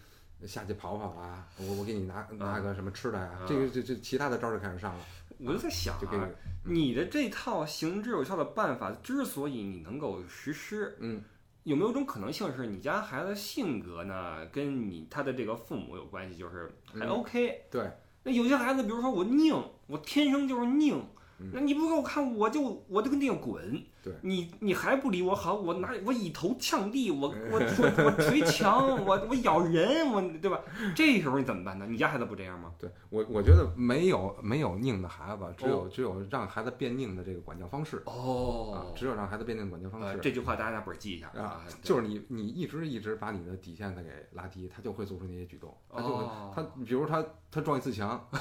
[0.46, 5.06] 下去跑跑啊，我我给你拿拿个什么吃的呀，这个这这其他的招就开始上了。
[5.46, 6.30] 我就在想啊，
[6.64, 11.22] 你的这套行之有效的办法之所以你能够实施，嗯，
[11.64, 17.66] 有没有一种可能性是你家孩子性格呢，跟你他的这个父母有关系，就是还 OK？
[17.70, 17.92] 对，
[18.24, 19.54] 那有些孩子，比如说我拧，
[19.88, 21.04] 我天生就是拧。
[21.52, 23.84] 那你不给我看，我就我就跟那个滚。
[24.04, 30.60] 对，你你还不理我好，我拿我以头呛地，我我我我捶墙， 我我咬人，我对吧？
[30.94, 31.88] 这时候你怎么办呢？
[31.90, 32.74] 你家孩子不这样吗？
[32.78, 38.04] 对我我觉得没有没有拧的孩子，只有只有让孩子变拧的这个管教方式。
[38.06, 40.20] 哦，只有让孩子变拧管教方式。
[40.22, 45.74] 这句话大家拿本记一下啊，就是你你一直一直把你的底线再给拉低，他就会做出那些举动。
[45.90, 48.22] 他就会他比如他他撞一次墙。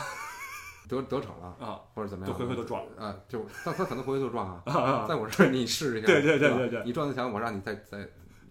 [0.89, 2.33] 得得逞了啊，或者怎么样？
[2.33, 5.05] 就回回都撞啊，就他他可能回回都撞啊。
[5.09, 7.99] 在我这儿你试一下，对对对对对，你撞一墙，我让你再再，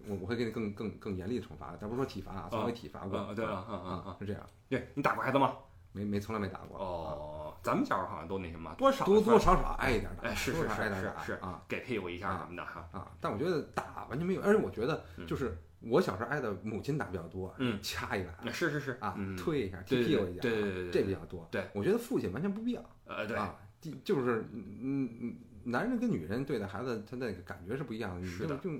[0.06, 3.32] 我我会给你更更更严厉的惩罚，但不是说体罚啊，从未体罚过。
[3.34, 4.42] 对啊啊啊啊，是这样。
[4.68, 5.52] 对你打过孩子吗？
[5.94, 6.78] 没没从来没打过。
[6.78, 13.08] 哦，咱们小时候好像都那什么，多少多多少少挨一点打，哎是是是是是啊，给屁股一下什么的哈啊。
[13.20, 15.54] 但我觉得打完全没有，而且我觉得就是
[15.84, 21.48] 我小时候挨的母亲打比较多，嗯，掐一把，是是是啊，推一下，踢屁股一下，对对对对，这比较多。
[21.50, 22.84] 对，我觉得父亲完全不必要。
[23.04, 23.56] 呃，对啊，
[24.04, 28.26] 就是嗯嗯，男人跟女人对待孩子，他那个感觉是不一样的。
[28.26, 28.70] 是的，就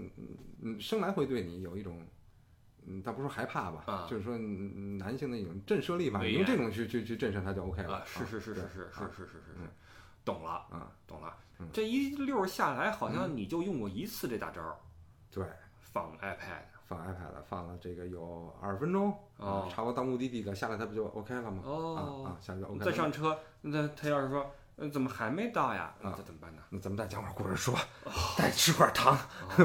[0.60, 2.00] 嗯生来会对你有一种，
[2.86, 8.04] 嗯，倒不是说害怕吧，啊，就是说男性的一种震慑力吧，用这种去去去震慑他就 OK 了。
[8.06, 9.68] 是是是是是是是是是，
[10.24, 11.36] 懂了啊，懂了。
[11.72, 14.80] 这一溜下来，好像你就用过一次这大招。
[15.30, 15.44] 对，
[15.80, 16.62] 放 iPad。
[16.94, 21.62] 放 iPad 放了这个有二十分钟，哦，差不多到目的地了，下来它不就 OK 了吗？
[21.64, 22.84] 哦，啊啊，下来就 OK。
[22.84, 25.94] 再上车，那他要是说，嗯，怎么还没到呀？
[26.00, 26.62] 那啊那怎么办呢？
[26.70, 27.72] 那咱们再讲会儿故事书，
[28.36, 29.16] 再吃块糖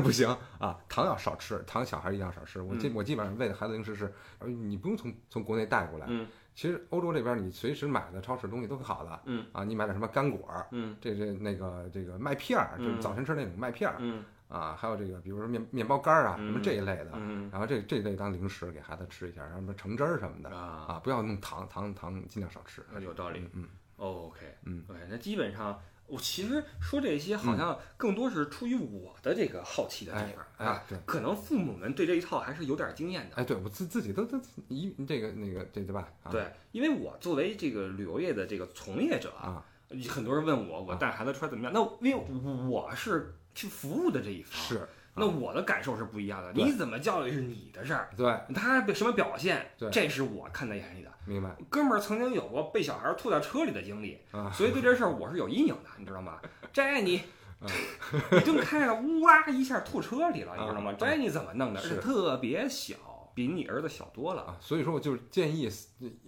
[0.03, 0.27] 不行
[0.59, 2.61] 啊，糖要少吃，糖小孩一定要少吃。
[2.61, 6.05] 我基我基本上喂的孩子零食是，呃你不用从从国内带过来。
[6.09, 9.21] 嗯其实欧洲这边你随时买的超市东西都很好的。
[9.25, 17.11] 嗯啊，你买点什么干果，嗯这这那个这个麦片儿，就早晨吃那种麦片儿嗯啊，还有这个比如说面面包干儿啊，什么嗯这一类的。
[17.15, 22.81] 嗯然后这这类当零食给孩子吃一下，然后什么橙汁儿什么的啊，啊，不要弄糖糖糖，尽量少吃。
[23.01, 23.47] 有道理。
[23.53, 23.67] 嗯，
[23.97, 33.35] 哦 OK，嗯对，那基本上我其实说这些好像更多是出于我的这个好奇的地方哎啊，对可能父母们对这一套还是有点经验的。
[33.35, 34.39] 哎，对我自自己都都
[34.69, 36.07] 一这个那个这对吧？
[36.23, 39.65] 啊、对，因为我作为这个旅游业的这个从业者啊，
[40.07, 41.73] 很多人问我，我带孩子出来怎么样？
[41.73, 42.23] 那因为
[42.69, 46.53] 我是去服务的这一方，是，那我的感受是不一样的。
[46.53, 51.11] 你怎么教育是你的事儿，对，他什么表现，对这是我看在眼里的。
[51.25, 56.39] 明白哥们儿曾经有过被小孩吐在车里的经历，啊，所以对这事儿我是有阴影的，你知道吗？
[56.71, 57.17] 这你
[57.59, 57.65] 啊，
[58.31, 60.95] 你正开着，呜啦一下吐车里了，你知道吗啊？
[60.99, 61.81] 这你怎么弄的？
[61.81, 62.95] 是特别小，
[63.37, 64.41] 比你儿子小多了。
[64.41, 65.69] 啊，所以说我就是建议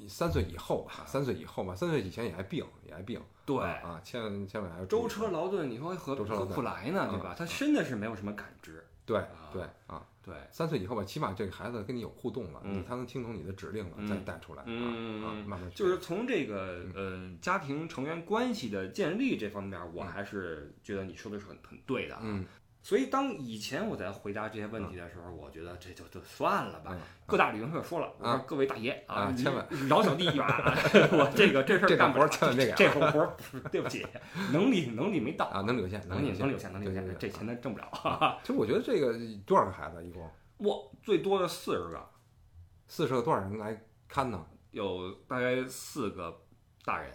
[0.07, 3.19] 三岁以后吧，三岁以后吧，三岁以前也爱病，也爱病。
[3.47, 7.07] 对啊，啊千万千万还要舟车劳顿，你说何何苦来呢？
[7.09, 7.33] 嗯对吧？
[7.35, 8.85] 他真的是没有什么感知。
[9.07, 9.19] 对
[9.51, 22.21] 对啊，对，三岁以后吧，起码这个孩子跟你有互动了，他能听懂你的指令了，嗯再带出来啊，慢慢就是从这个呃家庭成员关系的建立这方面，我还是觉得你说的是很很对的啊。
[22.81, 26.91] 嗯所以当以前我在回答这些问题的时候，我觉得这就就算了吧。
[26.93, 30.47] 嗯各大旅行社说了，我说啊各位大爷啊千万饶小弟一把，
[31.13, 33.35] 我这个这事儿干不了，活儿千万别这活活儿
[33.71, 34.07] 对不起，
[34.51, 38.39] 能力能力没到啊，能力有限，能力能力有限，能力有限，这钱咱挣不了。
[38.41, 39.13] 其实我觉得这个
[39.45, 40.27] 多少个孩子一共
[40.57, 42.09] 我最多的四十个，
[42.87, 44.43] 四十个多少人来看呢？
[44.71, 46.35] 有大概四个
[46.83, 47.11] 大人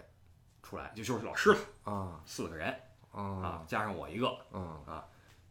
[0.62, 2.73] 出来，就就是老师了，啊四个人
[3.11, 4.29] 啊啊，加上我一个。
[4.53, 5.05] 啊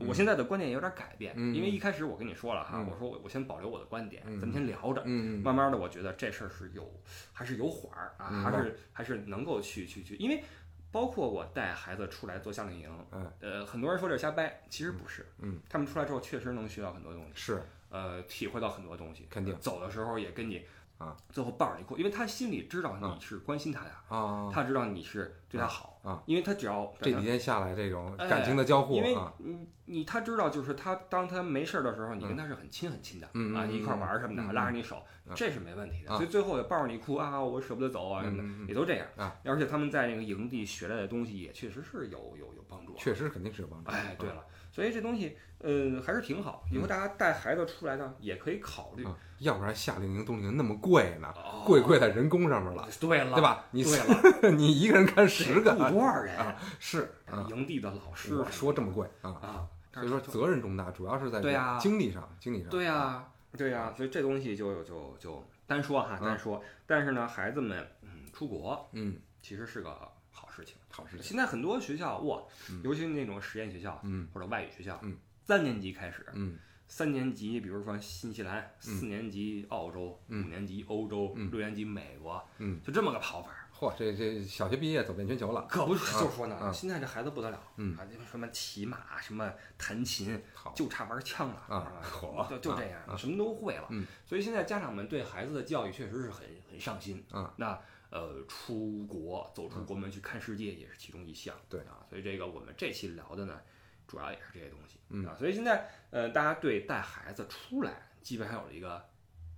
[0.08, 1.54] 我现在的观点有点改变，嗯。
[1.54, 2.88] 因为一开始我跟你说了哈，嗯。
[2.90, 4.40] 我说我我先保留我的观点，嗯。
[4.40, 5.02] 咱们先聊着。
[5.06, 6.90] 嗯慢慢的，我觉得这事儿是有，
[7.32, 10.44] 还是有缓儿啊，还是还是能够去去去，因为
[10.92, 13.32] 包括我带孩子出来做夏令营，嗯。
[13.40, 17.62] 呃，很多人说这是瞎掰，其实不是，嗯，他们出来之后确实能学到很多东西，是。
[17.90, 19.56] 呃，体会到很多东西，肯定。
[19.60, 20.66] 走的时候也跟你
[20.98, 33.28] 啊，最后抱着你哭，因为他心里知道你是关心他的，啊，他知道你是对他好啊，因为他只要这几天下来这种哎感情的交互因为啊，你你他知道，就是他当他没事儿的时候，你跟他是很亲很亲的、
[33.58, 36.12] 啊，一块玩儿什么的，嗯拉着你手，嗯这是没问题的。
[36.12, 36.16] 啊。
[36.16, 39.06] 所以最后也抱着你哭啊，我舍不得走啊什么的，也都这样。
[39.18, 39.36] 啊。
[39.44, 42.98] 而且他们在那个营地学来的东西也确实是有有有帮助啊。
[43.00, 43.92] 确实肯定是有帮助。
[43.92, 46.66] 哎，对了，所以这东西呃还是挺好。
[46.70, 49.06] 以后大家带孩子出来呢，也可以考虑。
[49.06, 53.42] 啊，要不然夏令营、冬令营那么贵呢，哦贵贵在人工上面了，对了，对？
[53.42, 53.66] 吧？
[53.72, 56.36] 你对了， 你一个人看十个多少人？
[56.36, 62.70] 啊，是啊，营地的老师我说这么贵啊，啊，所以说责任重大，主要是在对呀精力上，精力上。
[62.70, 66.62] 对呀、对呀、所以这东西就就就单说哈，嗯单说。
[66.88, 69.96] 但是呢，孩子们嗯出国嗯，其实是个
[70.34, 70.76] 好事情。
[70.90, 71.24] 好事情。
[71.24, 74.28] 现在很多学校哇嗯，尤其那种实验学校嗯。
[74.34, 75.16] 或者外语学校嗯，
[75.46, 76.58] 三年级开始，嗯。
[76.86, 81.50] 三年级比如说新西兰，四年级澳洲，五嗯年级欧洲，嗯。
[81.50, 83.50] 六年级美国，嗯，就这么个跑法。
[83.76, 86.72] 嚯，这这小学毕业走遍全球了，可不是，就说呢，啊。
[86.72, 87.98] 现在这孩子不得了，嗯。
[87.98, 90.72] 啊，什么骑马，什么弹琴，好。
[90.76, 93.18] 就差玩枪了啊嚯就就这样，啊。
[93.18, 93.88] 什么都会了。
[93.90, 94.06] 嗯。
[94.26, 97.26] 所以现在家长们对孩子的教育确实是很很上心。
[97.32, 97.52] 啊。
[97.58, 97.80] 那
[98.14, 101.56] 呃，出国走出国门去看世界也是其中一项。
[101.68, 103.60] 对啊，所以这个我们这期聊的呢，
[104.08, 105.00] 主要也是这些东西。
[105.10, 109.04] 嗯啊，所以现在呃，大家对带孩子出来基本上有了一个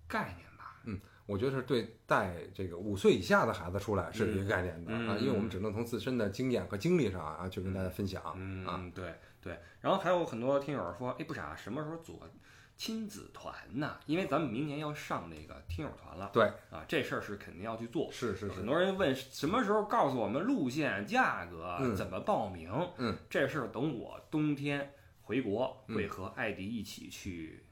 [0.08, 0.80] 概念吧。
[0.86, 8.36] 嗯我觉得是对带这个五岁以下的孩子出来是一个概念的嗯啊，因为我们只能从自身的经验和经历上啊去跟大家分享啊。
[8.38, 9.60] 嗯，对对。
[9.82, 12.32] 然后还有很多听友说，哎，不傻，什么时候组个
[12.78, 13.98] 亲子团呢？
[14.06, 16.30] 因为咱们明年要上那个听友团了。
[16.34, 18.10] 对啊，这事儿是肯定要去做。
[18.12, 22.72] 是是是很，多人问什么时候告诉我们路线、价格，嗯怎么报名？
[22.98, 27.66] 嗯，这事儿等我冬天回国嗯会和艾迪一起去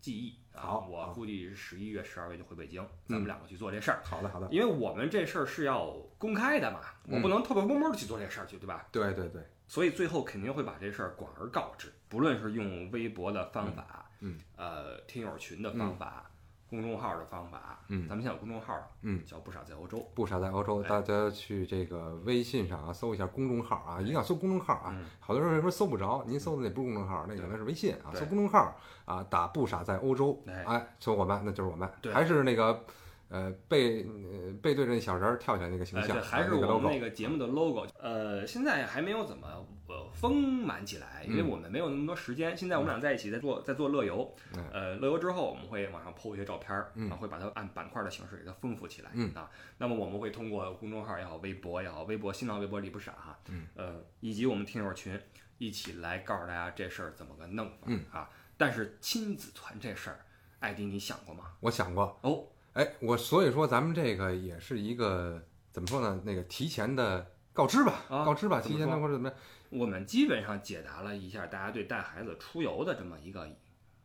[0.00, 0.38] 记忆。
[0.54, 4.00] 啊好好我估计十一月、十二月就回北京，咱嗯们两个去做这事儿。
[4.02, 8.86] 好的好的，因为我们这事儿是要公开的嘛，我嗯不能偷偷摸摸的去做这事儿去，对吧？
[8.90, 14.38] 对对对，所以最后肯定会把这事儿广而告之，不论是用微博的方法，嗯。
[14.56, 16.30] 呃，听友群的方法，
[16.68, 18.08] 公众号的方法，嗯。
[18.08, 19.24] 咱们现在有公众号，嗯。
[19.24, 20.88] 叫不傻在欧洲，不傻在欧洲，哎。
[20.88, 25.06] 大家去这个微信上啊搜一下公众号啊，一定要搜公众号啊嗯。
[25.20, 26.24] 好多人为什么搜不着？
[26.26, 28.12] 您搜的那不是公众号，那可能是微信啊。
[28.14, 30.64] 搜公众号啊，打不傻在欧洲，哎。
[30.64, 31.88] 哎，搜我们那就是我们。
[32.02, 32.12] 对。
[32.12, 32.84] 还是那个
[33.28, 37.86] 呃背呃背对着那小人儿跳起来那个形哎，象，对，还是我们那个节目的 logo。
[37.98, 39.46] 呃，现在还没有怎么
[39.88, 42.56] 呃丰满起来，因为嗯我们没有那么多时间。
[42.56, 49.50] 现在我们俩在一起在做在做乐游嗯，呃，乐游之后我们会往上 PO 一些照片儿，嗯啊，会把它按板块的形式给它丰富起来嗯啊。
[49.78, 55.20] 那么我们会通过公众号也好，微博也好，微博、新浪微博里不傻哈，嗯，呃，以及我们听友群
[55.58, 58.28] 一起来告诉大家这事儿怎么个弄法嗯啊。
[58.56, 60.20] 但是亲子团这事儿，
[60.60, 61.44] 艾迪你想过吗？
[61.60, 62.42] 我想过，哦，
[62.76, 66.20] 哎，我所以说咱们这个也是一个怎么说呢？
[66.26, 69.38] 那个提前的告知吧，啊告知吧，提前的或者怎么样？
[69.70, 73.48] 我们基本上解答了一下大家对带孩子出游的这么一个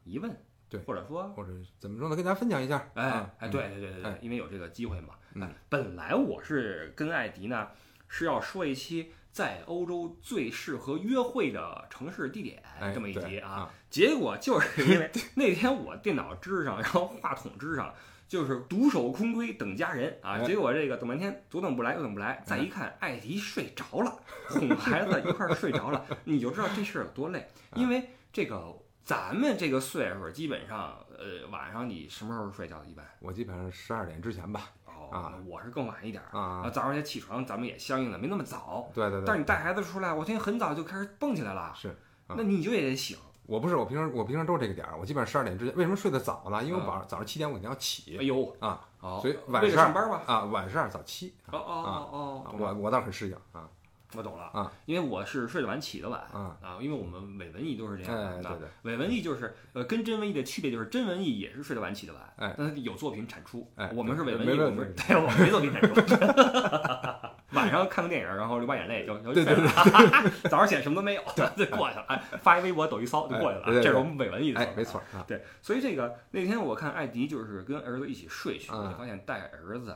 [0.06, 0.34] 疑问，
[0.70, 2.16] 对或者说，或者怎么说呢？
[2.16, 2.90] 跟大家分享一下。
[2.94, 5.16] 哎啊哎，对对对对因为有这个机会嘛。
[5.34, 7.68] 嗯哎，本来我是跟艾迪呢
[8.08, 17.94] 是要说一期在欧洲最适合约会的城市地点哎这么一集啊，啊结果就是因为 那天我电脑支上，然后话筒支上。
[18.32, 20.40] 就是独守空闺等佳人啊！
[20.40, 27.46] 哎结果这个等半天，左等不来，右等不来，再一看，艾迪睡着了，哄孩子一块儿睡着了，你就知道这事儿有多累。
[27.76, 28.74] 因为这个
[29.04, 33.06] 咱们这个岁数，基本上呃晚上你什么时候睡觉一般？
[33.20, 34.70] 我基本上十二点之前吧。
[34.86, 38.90] 哦，啊我是更晚一点儿啊，早上也起床，咱们也相应的没那么早。
[38.94, 41.90] 对对对，但是你带孩子出来，我今天很早就开始蹦起来了，是。
[42.28, 43.18] 啊那你就也得醒。
[43.52, 45.76] 我不是，我平时我平时都是这个点儿，我基本上十二点之前。
[45.76, 46.64] 为什么睡得早呢？
[46.64, 50.22] 因为我啊早上早上七点我肯定要起哎起呦，啊，好，所以晚上上班吧。
[50.26, 51.34] 啊，晚上早七。
[51.52, 53.68] 哦哦哦哦，我我倒是很适应啊
[54.14, 58.28] 我懂了啊，因为我是睡得晚起得晚啊啊，因为我们伪文艺都是这样的。
[58.28, 63.70] 啊哎对对伪文艺就是呃跟真文艺的区别就是真文艺也是睡得晚起得晚，哎但是有作品产出。
[63.76, 65.94] 哎我们是伪文艺，没没我们是对，我们没作品产出。
[67.54, 70.32] 晚上看个电影，然后流把眼泪就就对对睡了。
[70.50, 72.06] 早上起来什么都没有， 就过去了。
[72.08, 73.82] 哎，发一微博抖一骚就过去了。
[73.82, 74.72] 这是我们伟文艺的做法。
[74.72, 79.96] 哎，没错啊，对，所以这个那天我看艾迪就是跟儿子一起睡去，我发现带儿子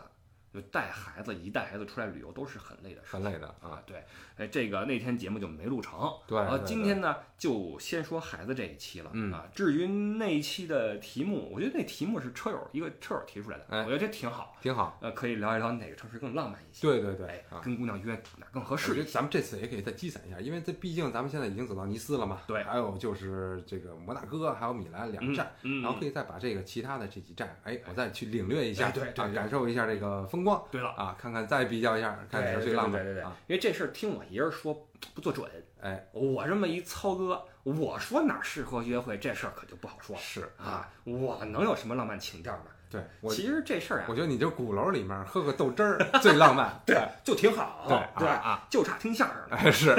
[0.55, 3.15] 就带孩子，一带孩子出来旅游都是很累的事。
[3.15, 3.69] 很累的啊。
[3.75, 4.03] 啊，对，
[4.37, 9.11] 哎，这个那天节目就没录成，对，然后今天呢，就先说孩子这一期了。
[9.13, 14.55] 嗯啊，至于那一期的题目，我觉得那题目是车友一个车友提出来的，哎我觉得这挺好。
[14.61, 14.97] 挺好。
[15.01, 16.87] 呃，可以聊一聊哪个城市更浪漫一些。
[16.87, 35.49] 对对对哎啊，跟姑娘约哪更合我适咱们这次也可以再积攒一下，因为这毕竟咱们现在已经走到尼斯了嘛，对还有就是这个摩纳哥，还有米兰两站，嗯，然后可以再把这个其他的这几站，哎，我再去领略一下，哎对对感受一下这个风光对了，啊，看看再比较一下，看哪对对个最浪漫对对对啊，因为这事儿听我爷儿说不做准，
[35.81, 42.65] 哎，我这么一操哥，我说哪儿适合约会，这事儿可就不好说了是啊，我能有什么浪漫情调呢？
[42.87, 49.95] 对我，其实这事儿啊，我觉得你这鼓楼里面喝个豆汁儿最浪漫， 对，就挺好， 对对啊啊，就差听相声了，哎是，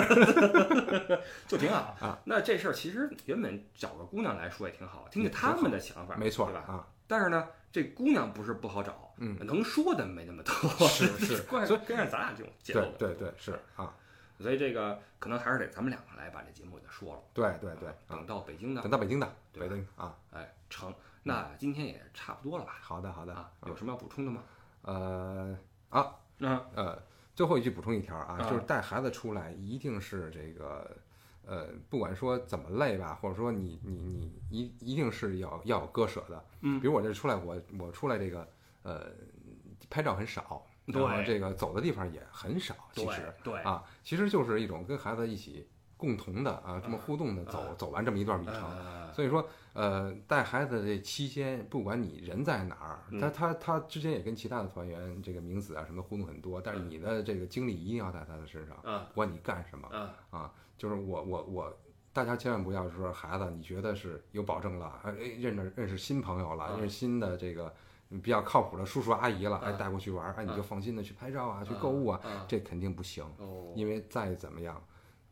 [1.49, 2.16] 就挺好啊。
[2.24, 6.61] 那这事儿其实原本找个姑娘来说也挺好，听听他们的想法，没错对吧？
[6.68, 7.47] 啊，但是呢，
[7.77, 11.43] 这姑娘不是不好找，嗯，能说的没那么多，是 是
[11.87, 13.95] 跟上咱俩这种节对奏，对对是啊，
[14.39, 17.20] 所以这个可能还是得咱们两个来把这节目给他说了。
[17.35, 20.91] 对对对啊等，到北京的，等到北京的北京啊，哎，成。
[21.22, 22.79] 那今天也差不多了吧？
[22.81, 24.43] 好的好的啊，有什么要补充的吗？
[24.81, 25.55] 呃
[25.91, 26.99] 啊那，呃，
[27.35, 30.97] 最后一句补充一条啊，啊就是带孩子出来一定是这个，
[31.47, 36.44] 呃，不管说怎么累吧，或者说你你你一一定是要要有割舍的。
[36.61, 36.80] 嗯。
[36.80, 38.47] 比如我这出来，我我出来这个
[38.82, 39.07] 呃，
[39.88, 43.34] 拍照很少，然后对这个走的地方也很少，其对实。
[43.42, 45.66] 对啊，其实就是一种跟孩子一起
[45.97, 48.55] 共同的啊，这么互动的走走完这么一段旅程。
[48.62, 53.18] 呃所以说，呃，带孩子这期间，不管你人在哪儿，嗯。
[53.18, 59.07] 他他他之间也跟其他的团员这个名字啊什么的互动很多，但是你的这个精力一定要在他的身上，嗯。
[59.09, 60.11] 不管你干什么嗯。
[60.28, 61.79] 啊，就是我我我，
[62.12, 67.74] 大家千万不要说孩子，你觉得是有保证了，哎，认识认识新朋友了，嗯认识新的这个
[68.22, 69.79] 比较靠谱的叔叔阿姨了，哎，嗯。
[69.79, 70.62] 带过去玩儿，哎，你就嗯。
[70.62, 72.45] 放心的去拍照啊，去购物啊，嗯。
[72.47, 74.83] 这肯定不行，哦，因为再怎么样，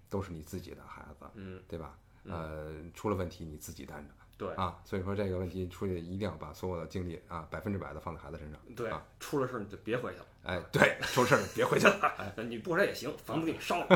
[0.08, 1.62] 都是你自己的孩子，嗯。
[1.68, 1.98] 对吧？
[2.24, 2.32] 嗯。
[2.32, 4.14] 呃，出了问题你自己担着。
[4.36, 8.58] 对啊，所以说这个问题出去一定要把所有的精力啊，百分之百的放在孩子身上。
[8.74, 10.24] 对啊，出了事儿你就别回去了。
[10.42, 11.94] 哎，对，出事儿别回去了。
[12.18, 13.86] 哎，你不回来也行，房子给你烧了。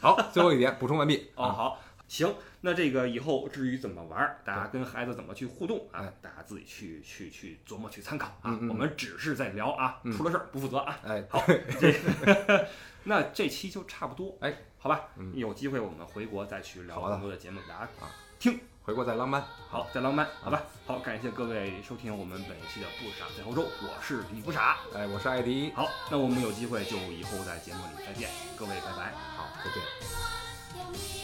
[0.00, 1.30] 好，最后一点补充完毕。
[1.34, 2.32] 哦，啊，好，行，
[2.66, 10.98] 那这个以后至于怎么玩儿，大家跟孩子怎么去互动啊哎，大家自己去去去琢磨去参考啊我们只是在聊啊，嗯出了事儿不负责啊。
[11.04, 11.44] 哎，好，
[11.78, 12.66] 这个
[13.02, 18.08] 那这期就差不多，哎，好吧，嗯有机会我们回国再去聊更多的节目给大家啊
[18.38, 18.58] 听。
[18.82, 19.42] 回国再浪漫。
[19.68, 24.78] 好，再浪漫，好吧，好，感谢各位收听我们本期的不傻在欧洲，我是李不傻。
[24.94, 25.70] 哎，我是艾迪。
[25.74, 29.12] 好，那我们有机会就以后在节目里再见，各位拜拜。
[29.36, 31.23] 好，再见。